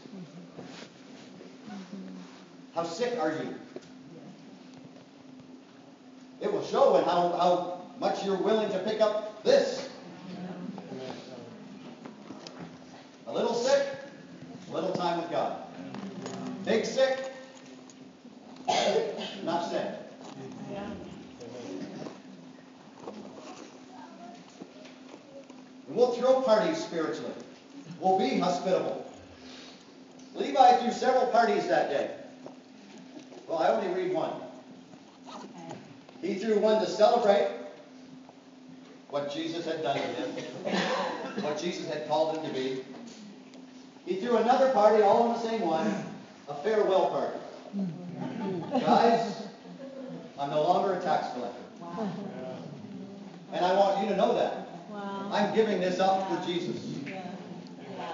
How 2.74 2.82
sick 2.82 3.18
are 3.18 3.30
you? 3.30 3.54
It 6.40 6.52
will 6.52 6.64
show 6.64 6.96
in 6.98 7.04
how, 7.04 7.30
how 7.30 7.80
much 7.98 8.24
you're 8.24 8.36
willing 8.36 8.70
to 8.70 8.78
pick 8.80 9.00
up 9.00 9.42
this. 9.42 9.88
A 13.26 13.32
little 13.32 13.54
sick, 13.54 13.86
little 14.70 14.92
time 14.92 15.20
with 15.20 15.30
God. 15.30 15.56
Big 16.66 16.84
sick, 16.84 17.32
not 19.44 19.70
said. 19.70 19.98
Yeah. 20.70 20.90
And 25.86 25.96
we'll 25.96 26.12
throw 26.12 26.42
parties 26.42 26.82
spiritually. 26.82 27.32
We'll 28.00 28.18
be 28.18 28.38
hospitable. 28.38 29.06
Levi 30.34 30.76
threw 30.78 30.90
several 30.90 31.26
parties 31.28 31.68
that 31.68 31.88
day. 31.90 32.10
Well, 33.46 33.58
I 33.58 33.68
only 33.68 33.88
read 33.94 34.12
one. 34.12 34.32
Okay. 35.28 35.46
He 36.22 36.34
threw 36.36 36.58
one 36.58 36.80
to 36.80 36.86
celebrate 36.86 37.48
what 39.10 39.30
Jesus 39.32 39.66
had 39.66 39.82
done 39.82 39.96
to 39.96 40.02
him, 40.02 40.30
what 41.42 41.53
Jesus 41.64 41.88
had 41.88 42.06
called 42.06 42.36
him 42.36 42.46
to 42.46 42.52
be. 42.52 42.84
He 44.04 44.16
threw 44.16 44.36
another 44.36 44.70
party, 44.70 45.02
all 45.02 45.28
in 45.28 45.32
the 45.32 45.48
same 45.48 45.62
one, 45.62 46.04
a 46.48 46.54
farewell 46.56 47.08
party. 47.08 47.38
Guys, 48.84 49.48
I'm 50.38 50.50
no 50.50 50.62
longer 50.62 50.92
a 50.94 51.02
tax 51.02 51.32
collector. 51.32 51.58
Wow. 51.80 52.12
And 53.52 53.64
I 53.64 53.72
want 53.74 54.02
you 54.02 54.10
to 54.10 54.16
know 54.16 54.34
that. 54.34 54.68
Wow. 54.90 55.30
I'm 55.32 55.54
giving 55.54 55.80
this 55.80 56.00
up 56.00 56.28
for 56.28 56.46
Jesus. 56.46 56.76
Yeah. 57.06 57.22
Yeah. 57.96 58.12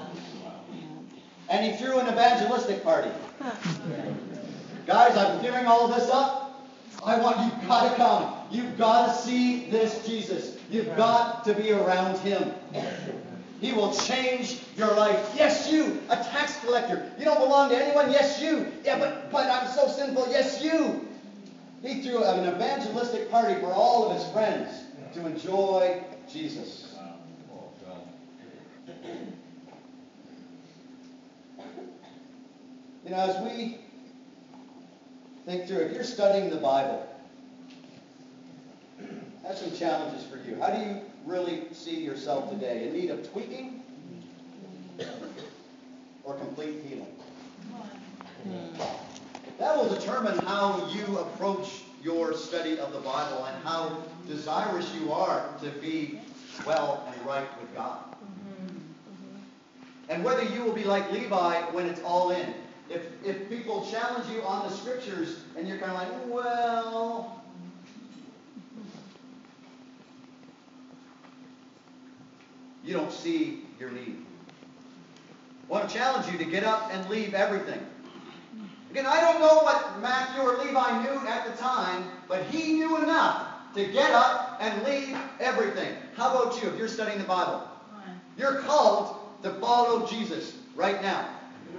And 1.49 1.73
he 1.73 1.77
threw 1.77 1.99
an 1.99 2.07
evangelistic 2.07 2.85
party. 2.85 3.11
Guys, 4.87 5.17
I'm 5.17 5.43
giving 5.43 5.67
all 5.67 5.89
this 5.89 6.09
up. 6.09 6.69
I 7.05 7.19
want 7.19 7.39
you've 7.41 7.69
got 7.69 7.91
to 7.91 7.97
come. 7.97 8.35
You've 8.51 8.79
got 8.79 9.07
to 9.07 9.23
see 9.23 9.69
this 9.71 10.07
Jesus. 10.07 10.57
You've 10.71 10.95
got 10.97 11.45
to 11.45 11.55
be 11.55 11.73
around 11.73 12.19
him. 12.19 12.55
He 13.61 13.73
will 13.73 13.93
change 13.93 14.59
your 14.77 14.95
life. 14.95 15.35
Yes, 15.37 15.71
you, 15.71 16.01
a 16.09 16.17
tax 16.17 16.59
collector. 16.61 17.13
You 17.19 17.27
don't 17.27 17.41
belong 17.41 17.69
to 17.69 17.77
anyone. 17.77 18.11
Yes, 18.11 18.41
you. 18.41 18.73
Yeah, 18.85 18.99
but 18.99 19.31
but 19.31 19.51
I'm 19.51 19.69
so 19.69 19.87
sinful. 19.87 20.29
Yes, 20.31 20.63
you. 20.63 21.07
He 21.83 22.03
threw 22.03 22.25
an 22.25 22.47
evangelistic 22.55 23.31
party 23.31 23.61
for 23.61 23.73
all 23.73 24.09
of 24.09 24.17
his 24.17 24.27
friends 24.33 24.85
to 25.15 25.27
enjoy 25.27 26.03
Jesus. 26.31 26.97
You 33.03 33.17
know, 33.17 33.23
as 33.23 33.43
we 33.43 33.79
think 35.47 35.67
through, 35.67 35.79
if 35.79 35.95
you're 35.95 36.05
studying 36.05 36.51
the 36.51 36.59
Bible, 36.59 37.09
have 39.45 39.57
some 39.57 39.73
challenges 39.73 40.25
for 40.27 40.37
you. 40.37 40.61
How 40.61 40.69
do 40.69 40.81
you 40.81 41.01
really 41.25 41.63
see 41.73 42.01
yourself 42.01 42.51
today? 42.51 42.89
In 42.89 42.93
need 42.93 43.11
of 43.11 43.31
tweaking 43.31 43.83
or 46.25 46.35
complete 46.35 46.83
healing? 46.87 47.15
That 49.59 49.77
will 49.77 49.89
determine 49.89 50.39
how 50.39 50.89
you 50.91 51.19
approach 51.19 51.83
your 52.03 52.35
study 52.35 52.79
of 52.79 52.93
the 52.93 53.01
Bible 53.01 53.45
and 53.45 53.63
how 53.63 54.03
desirous 54.27 54.91
you 54.95 55.13
are 55.13 55.51
to 55.63 55.69
be 55.81 56.21
well 56.67 57.07
and 57.13 57.27
right 57.27 57.47
with 57.61 57.75
God. 57.75 57.99
Mm-hmm. 57.99 58.79
And 60.09 60.25
whether 60.25 60.45
you 60.45 60.63
will 60.63 60.73
be 60.73 60.85
like 60.85 61.11
Levi 61.13 61.61
when 61.73 61.87
it's 61.87 62.01
all 62.03 62.31
in. 62.31 62.55
If, 62.89 63.03
if 63.25 63.49
people 63.49 63.87
challenge 63.91 64.29
you 64.31 64.43
on 64.43 64.69
the 64.69 64.75
scriptures 64.75 65.45
and 65.57 65.69
you're 65.69 65.79
kind 65.79 65.93
of 65.93 65.99
like, 65.99 66.09
well, 66.27 67.40
you 72.85 72.95
don't 72.95 73.13
see 73.13 73.65
your 73.79 73.91
need. 73.91 74.25
I 75.69 75.73
want 75.73 75.89
to 75.89 75.95
challenge 75.95 76.31
you 76.33 76.39
to 76.39 76.45
get 76.45 76.65
up 76.65 76.93
and 76.93 77.09
leave 77.09 77.35
everything. 77.35 77.81
Again, 78.91 79.07
I 79.07 79.21
don't 79.21 79.41
know 79.41 79.63
what 79.63 80.01
Matthew 80.01 80.43
or 80.43 80.59
Levi 80.59 81.03
knew 81.03 81.29
at 81.29 81.47
the 81.47 81.63
time, 81.63 82.05
but 82.27 82.45
he 82.47 82.73
knew 82.73 82.97
enough 83.03 83.47
to 83.75 83.85
get 83.87 84.11
up 84.11 84.59
and 84.61 84.83
leave 84.83 85.17
everything. 85.39 85.95
How 86.17 86.35
about 86.35 86.61
you 86.61 86.69
if 86.71 86.77
you're 86.77 86.89
studying 86.89 87.19
the 87.19 87.25
Bible? 87.25 87.69
You're 88.37 88.61
called 88.63 89.17
to 89.43 89.51
follow 89.55 90.07
Jesus 90.07 90.57
right 90.75 91.01
now. 91.03 91.29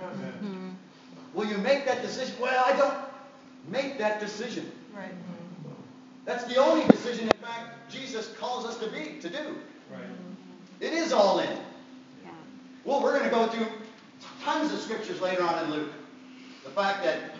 Amen. 0.01 0.77
Will 1.33 1.47
you 1.47 1.57
make 1.57 1.85
that 1.85 2.01
decision? 2.01 2.35
Well, 2.39 2.63
I 2.65 2.77
don't 2.77 2.97
make 3.67 3.97
that 3.97 4.19
decision. 4.19 4.71
Right. 4.95 5.11
Mm-hmm. 5.11 5.73
That's 6.25 6.43
the 6.45 6.57
only 6.57 6.85
decision, 6.87 7.25
in 7.25 7.37
fact, 7.41 7.91
Jesus 7.91 8.33
calls 8.39 8.65
us 8.65 8.77
to 8.79 8.87
be, 8.87 9.19
to 9.21 9.29
do. 9.29 9.57
Right. 11.11 11.19
It 11.19 11.23
is 11.23 11.27
all 11.27 11.39
in. 11.39 11.49
Yeah. 12.23 12.29
Well, 12.85 13.01
we're 13.03 13.17
going 13.17 13.25
to 13.25 13.29
go 13.29 13.47
through 13.47 13.67
tons 14.43 14.71
of 14.73 14.79
scriptures 14.79 15.21
later 15.21 15.43
on 15.43 15.65
in 15.65 15.71
Luke. 15.71 15.91
The 16.63 16.69
fact 16.69 17.03
that, 17.03 17.35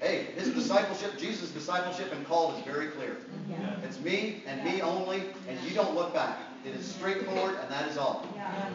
hey, 0.00 0.26
his 0.36 0.50
discipleship, 0.50 1.18
Jesus' 1.18 1.50
discipleship 1.50 2.12
and 2.12 2.26
call 2.26 2.54
is 2.56 2.64
very 2.64 2.88
clear. 2.88 3.16
Yeah. 3.48 3.76
It's 3.84 4.00
me 4.00 4.42
and 4.46 4.64
me 4.64 4.82
only, 4.82 5.22
and 5.48 5.58
you 5.62 5.74
don't 5.74 5.94
look 5.94 6.12
back. 6.12 6.38
It 6.66 6.74
is 6.74 6.86
straightforward, 6.86 7.56
and 7.62 7.70
that 7.70 7.88
is 7.88 7.96
all. 7.96 8.26
Yeah. 8.34 8.68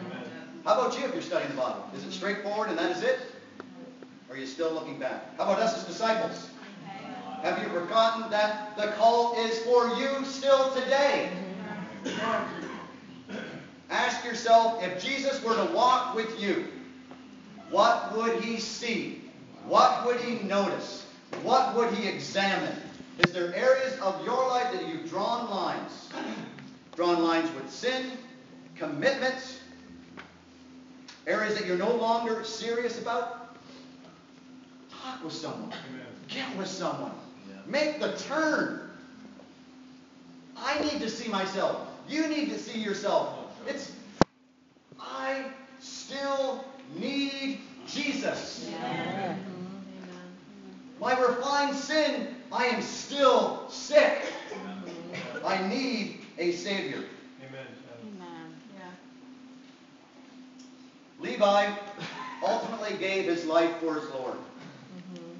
How 0.64 0.74
about 0.78 0.98
you 0.98 1.06
if 1.06 1.12
you're 1.12 1.22
studying 1.22 1.50
the 1.50 1.56
Bible? 1.56 1.88
Is 1.96 2.04
it 2.04 2.12
straightforward 2.12 2.68
and 2.68 2.78
that 2.78 2.90
is 2.94 3.02
it? 3.02 3.18
Or 4.28 4.34
are 4.34 4.38
you 4.38 4.46
still 4.46 4.72
looking 4.72 4.98
back? 4.98 5.36
How 5.36 5.44
about 5.44 5.58
us 5.58 5.76
as 5.76 5.84
disciples? 5.84 6.50
Have 7.42 7.58
you 7.62 7.68
forgotten 7.70 8.30
that 8.30 8.76
the 8.76 8.88
call 8.92 9.34
is 9.38 9.58
for 9.60 9.88
you 9.96 10.24
still 10.24 10.70
today? 10.74 11.30
Mm-hmm. 12.04 12.59
Ask 13.90 14.24
yourself, 14.24 14.82
if 14.82 15.02
Jesus 15.02 15.42
were 15.42 15.56
to 15.56 15.72
walk 15.72 16.14
with 16.14 16.40
you, 16.40 16.68
what 17.70 18.16
would 18.16 18.42
he 18.42 18.58
see? 18.58 19.30
What 19.66 20.06
would 20.06 20.20
he 20.20 20.38
notice? 20.46 21.06
What 21.42 21.74
would 21.74 21.92
he 21.94 22.06
examine? 22.06 22.76
Is 23.18 23.32
there 23.32 23.52
areas 23.54 23.98
of 23.98 24.24
your 24.24 24.48
life 24.48 24.72
that 24.72 24.88
you've 24.88 25.08
drawn 25.10 25.50
lines? 25.50 26.08
Drawn 26.96 27.22
lines 27.22 27.50
with 27.54 27.70
sin, 27.70 28.10
commitments, 28.74 29.60
areas 31.26 31.54
that 31.54 31.66
you're 31.66 31.78
no 31.78 31.94
longer 31.94 32.44
serious 32.44 33.00
about? 33.00 33.56
Talk 34.90 35.24
with 35.24 35.32
someone. 35.32 35.72
Amen. 35.72 36.06
Get 36.28 36.54
with 36.56 36.66
someone. 36.66 37.12
Make 37.66 38.00
the 38.00 38.16
turn. 38.16 38.90
I 40.56 40.80
need 40.80 41.00
to 41.00 41.08
see 41.08 41.30
myself. 41.30 41.88
You 42.08 42.26
need 42.28 42.50
to 42.50 42.58
see 42.58 42.80
yourself. 42.80 43.39
It's, 43.66 43.92
I 44.98 45.44
still 45.80 46.64
need 46.96 47.60
Jesus. 47.86 48.70
My 51.00 51.18
refined 51.18 51.76
sin, 51.76 52.36
I 52.52 52.66
am 52.66 52.82
still 52.82 53.68
sick. 53.70 54.22
I 55.44 55.66
need 55.68 56.20
a 56.38 56.52
Savior. 56.52 57.04
Amen. 57.48 57.66
Amen. 58.02 58.54
Yeah. 58.76 58.90
Levi 61.20 61.72
ultimately 62.42 62.96
gave 62.98 63.24
his 63.24 63.46
life 63.46 63.76
for 63.78 63.94
his 63.94 64.08
Lord. 64.10 64.36
Mm-hmm. 65.16 65.32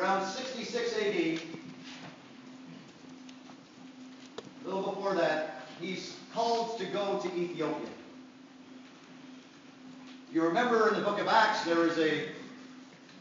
Around 0.00 0.26
66 0.26 0.96
AD, 0.96 1.04
a 1.04 1.40
little 4.64 4.82
before 4.82 5.14
that, 5.14 5.66
he's 5.80 6.17
called 6.32 6.78
to 6.78 6.86
go 6.86 7.18
to 7.18 7.28
Ethiopia. 7.34 7.88
You 10.32 10.42
remember 10.42 10.88
in 10.88 10.94
the 10.94 11.00
book 11.00 11.18
of 11.18 11.26
Acts, 11.28 11.64
there 11.64 11.86
is 11.86 11.98
a 11.98 12.28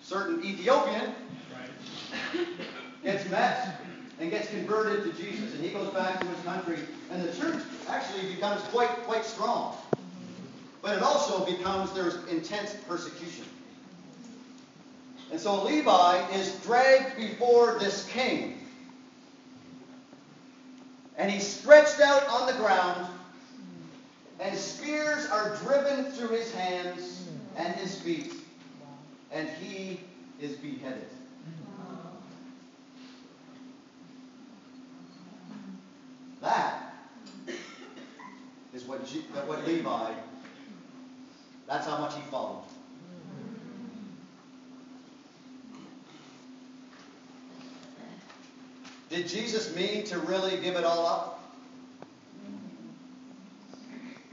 certain 0.02 0.44
Ethiopian 0.44 1.14
Right. 1.54 2.48
gets 3.04 3.30
met 3.30 3.80
and 4.20 4.30
gets 4.30 4.50
converted 4.50 5.04
to 5.04 5.24
Jesus, 5.24 5.54
and 5.54 5.64
he 5.64 5.70
goes 5.70 5.94
back 5.94 6.20
to 6.20 6.28
his 6.28 6.44
country, 6.44 6.80
and 7.12 7.24
the 7.24 7.34
church 7.36 7.64
actually 7.88 8.34
becomes 8.34 8.62
quite 8.64 8.90
quite 9.04 9.26
strong. 9.26 9.78
But 10.82 10.98
it 10.98 11.04
also 11.04 11.46
becomes 11.46 11.94
there's 11.94 12.24
intense 12.26 12.76
persecution. 12.88 13.46
And 15.32 15.40
so 15.40 15.64
Levi 15.64 16.30
is 16.34 16.56
dragged 16.64 17.18
before 17.18 17.78
this 17.80 18.08
king. 18.08 18.57
And 21.18 21.32
he's 21.32 21.44
stretched 21.44 22.00
out 22.00 22.28
on 22.28 22.46
the 22.46 22.54
ground, 22.54 23.08
and 24.40 24.56
spears 24.56 25.26
are 25.26 25.56
driven 25.64 26.12
through 26.12 26.30
his 26.30 26.52
hands 26.52 27.28
and 27.56 27.74
his 27.76 28.00
feet, 28.00 28.34
and 29.32 29.50
he 29.50 30.00
is 30.40 30.54
beheaded. 30.54 31.08
That 36.40 36.94
is 38.74 38.86
what, 38.86 39.00
what 39.48 39.66
Levi, 39.66 40.14
that's 41.68 41.88
how 41.88 41.98
much 41.98 42.14
he 42.14 42.22
followed. 42.22 42.62
Did 49.10 49.28
Jesus 49.28 49.76
mean 49.76 50.04
to 50.06 50.20
really 50.20 50.58
give 50.58 50.76
it 50.76 50.84
all 50.84 51.06
up? 51.06 51.40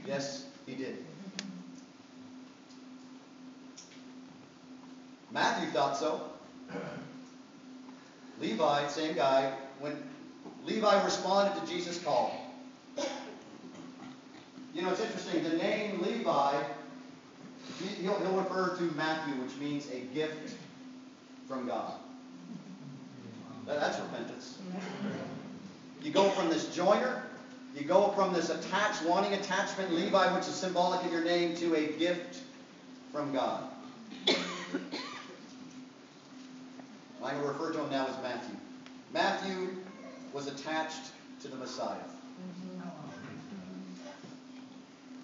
Yes, 0.05 0.45
he 0.65 0.75
did. 0.75 0.97
Matthew 5.31 5.69
thought 5.69 5.97
so. 5.97 6.29
Levi, 8.39 8.87
same 8.87 9.15
guy, 9.15 9.53
when 9.79 9.97
Levi 10.65 11.03
responded 11.03 11.59
to 11.59 11.67
Jesus' 11.71 12.01
call. 12.03 12.33
You 14.73 14.81
know, 14.81 14.91
it's 14.91 14.99
interesting, 14.99 15.41
the 15.43 15.57
name 15.57 16.01
Levi, 16.01 16.63
he- 17.79 18.03
he'll, 18.03 18.19
he'll 18.19 18.37
refer 18.37 18.75
to 18.75 18.83
Matthew, 18.95 19.35
which 19.35 19.55
means 19.57 19.89
a 19.91 20.01
gift 20.13 20.55
from 21.47 21.65
God. 21.67 21.93
That- 23.65 23.79
That's 23.79 23.99
repentance. 23.99 24.57
You 26.01 26.11
go 26.11 26.29
from 26.29 26.49
this 26.49 26.65
joiner, 26.65 27.17
you 27.73 27.83
go 27.83 28.09
from 28.09 28.31
this 28.33 28.49
attached, 28.49 29.01
wanting 29.01 29.33
attachment, 29.33 29.91
Levi, 29.91 30.27
which 30.27 30.47
is 30.47 30.55
symbolic 30.55 31.03
in 31.03 31.11
your 31.11 31.21
name, 31.23 31.53
to 31.55 31.73
a 31.75 31.85
gift 31.87 32.41
from 33.11 33.31
God. 33.31 33.63
To 37.31 37.41
refer 37.41 37.71
to 37.71 37.79
him 37.79 37.89
now 37.89 38.05
as 38.07 38.17
Matthew. 38.21 38.55
Matthew 39.11 39.69
was 40.31 40.47
attached 40.47 41.11
to 41.41 41.47
the 41.47 41.55
Messiah. 41.55 41.97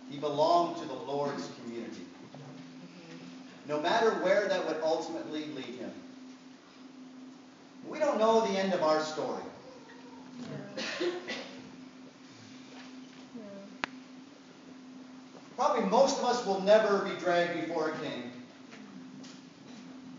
He 0.09 0.17
belonged 0.17 0.75
to 0.77 0.85
the 0.85 0.93
Lord's 0.93 1.47
community. 1.61 2.05
No 3.65 3.79
matter 3.79 4.11
where 4.11 4.47
that 4.47 4.65
would 4.65 4.77
ultimately 4.83 5.45
lead 5.55 5.75
him. 5.75 5.91
We 7.87 7.99
don't 7.99 8.19
know 8.19 8.45
the 8.47 8.57
end 8.57 8.73
of 8.73 8.83
our 8.83 9.01
story. 9.01 9.43
Probably 15.55 15.83
most 15.89 16.17
of 16.17 16.25
us 16.25 16.45
will 16.45 16.61
never 16.61 16.99
be 16.99 17.11
dragged 17.19 17.67
before 17.67 17.89
a 17.89 17.97
king 17.99 18.31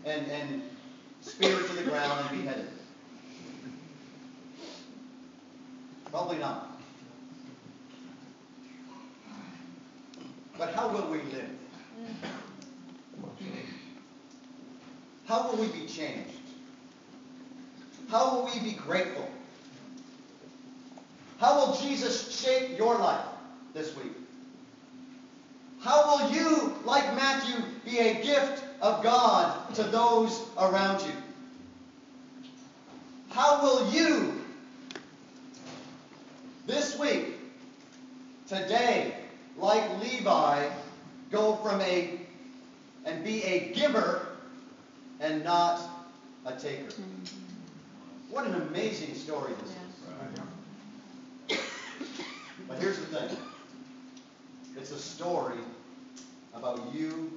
and, 0.05 0.25
and 0.31 0.61
speared 1.21 1.65
to 1.67 1.73
the 1.73 1.83
ground 1.83 2.29
and 2.29 2.39
beheaded. 2.39 2.67
Probably 6.11 6.37
not. 6.37 6.79
But 10.57 10.73
how 10.75 10.89
will 10.89 11.09
we 11.09 11.17
live? 11.17 11.49
Mm. 11.99 12.29
How 15.25 15.49
will 15.49 15.57
we 15.57 15.67
be 15.67 15.87
changed? 15.87 16.42
How 18.13 18.35
will 18.35 18.45
we 18.45 18.59
be 18.59 18.73
grateful? 18.73 19.27
How 21.39 21.57
will 21.57 21.75
Jesus 21.77 22.39
shape 22.39 22.77
your 22.77 22.95
life 22.99 23.25
this 23.73 23.95
week? 23.95 24.11
How 25.81 26.05
will 26.05 26.31
you, 26.31 26.75
like 26.85 27.03
Matthew, 27.15 27.55
be 27.83 27.97
a 27.97 28.23
gift 28.23 28.63
of 28.83 29.01
God 29.01 29.73
to 29.73 29.81
those 29.81 30.43
around 30.59 31.01
you? 31.01 31.13
How 33.31 33.63
will 33.63 33.91
you, 33.91 34.43
this 36.67 36.99
week, 36.99 37.39
today, 38.47 39.15
like 39.57 39.83
Levi, 40.03 40.69
go 41.31 41.55
from 41.55 41.81
a 41.81 42.19
and 43.05 43.23
be 43.23 43.43
a 43.43 43.73
giver 43.73 44.27
and 45.19 45.43
not 45.43 45.81
a 46.45 46.51
taker? 46.51 46.91
Mm-hmm. 46.91 47.52
What 48.33 48.47
an 48.47 48.55
amazing 48.55 49.13
story 49.13 49.53
this 49.61 49.69
is. 49.69 51.59
But 52.67 52.79
here's 52.79 52.97
the 52.97 53.05
thing. 53.05 53.37
It's 54.75 54.89
a 54.89 54.97
story 54.97 55.59
about 56.55 56.81
you 56.91 57.31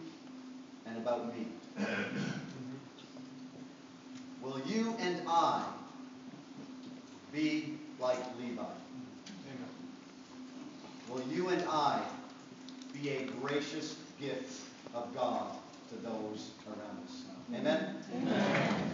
and 0.87 0.97
about 0.97 1.37
me. 1.37 1.49
Will 4.43 4.59
you 4.65 4.97
and 4.99 5.21
I 5.29 5.67
be 7.31 7.75
like 8.01 8.17
Levi? 8.41 8.63
Amen. 8.63 8.73
Will 11.11 11.25
you 11.31 11.49
and 11.49 11.63
I 11.69 12.01
be 12.95 13.11
a 13.11 13.27
gracious 13.43 13.97
gift 14.19 14.63
of 14.95 15.15
God 15.15 15.59
to 15.91 15.97
those 15.97 16.53
around 16.67 17.05
us? 17.05 17.25
Amen. 17.55 17.97
Amen? 18.17 18.87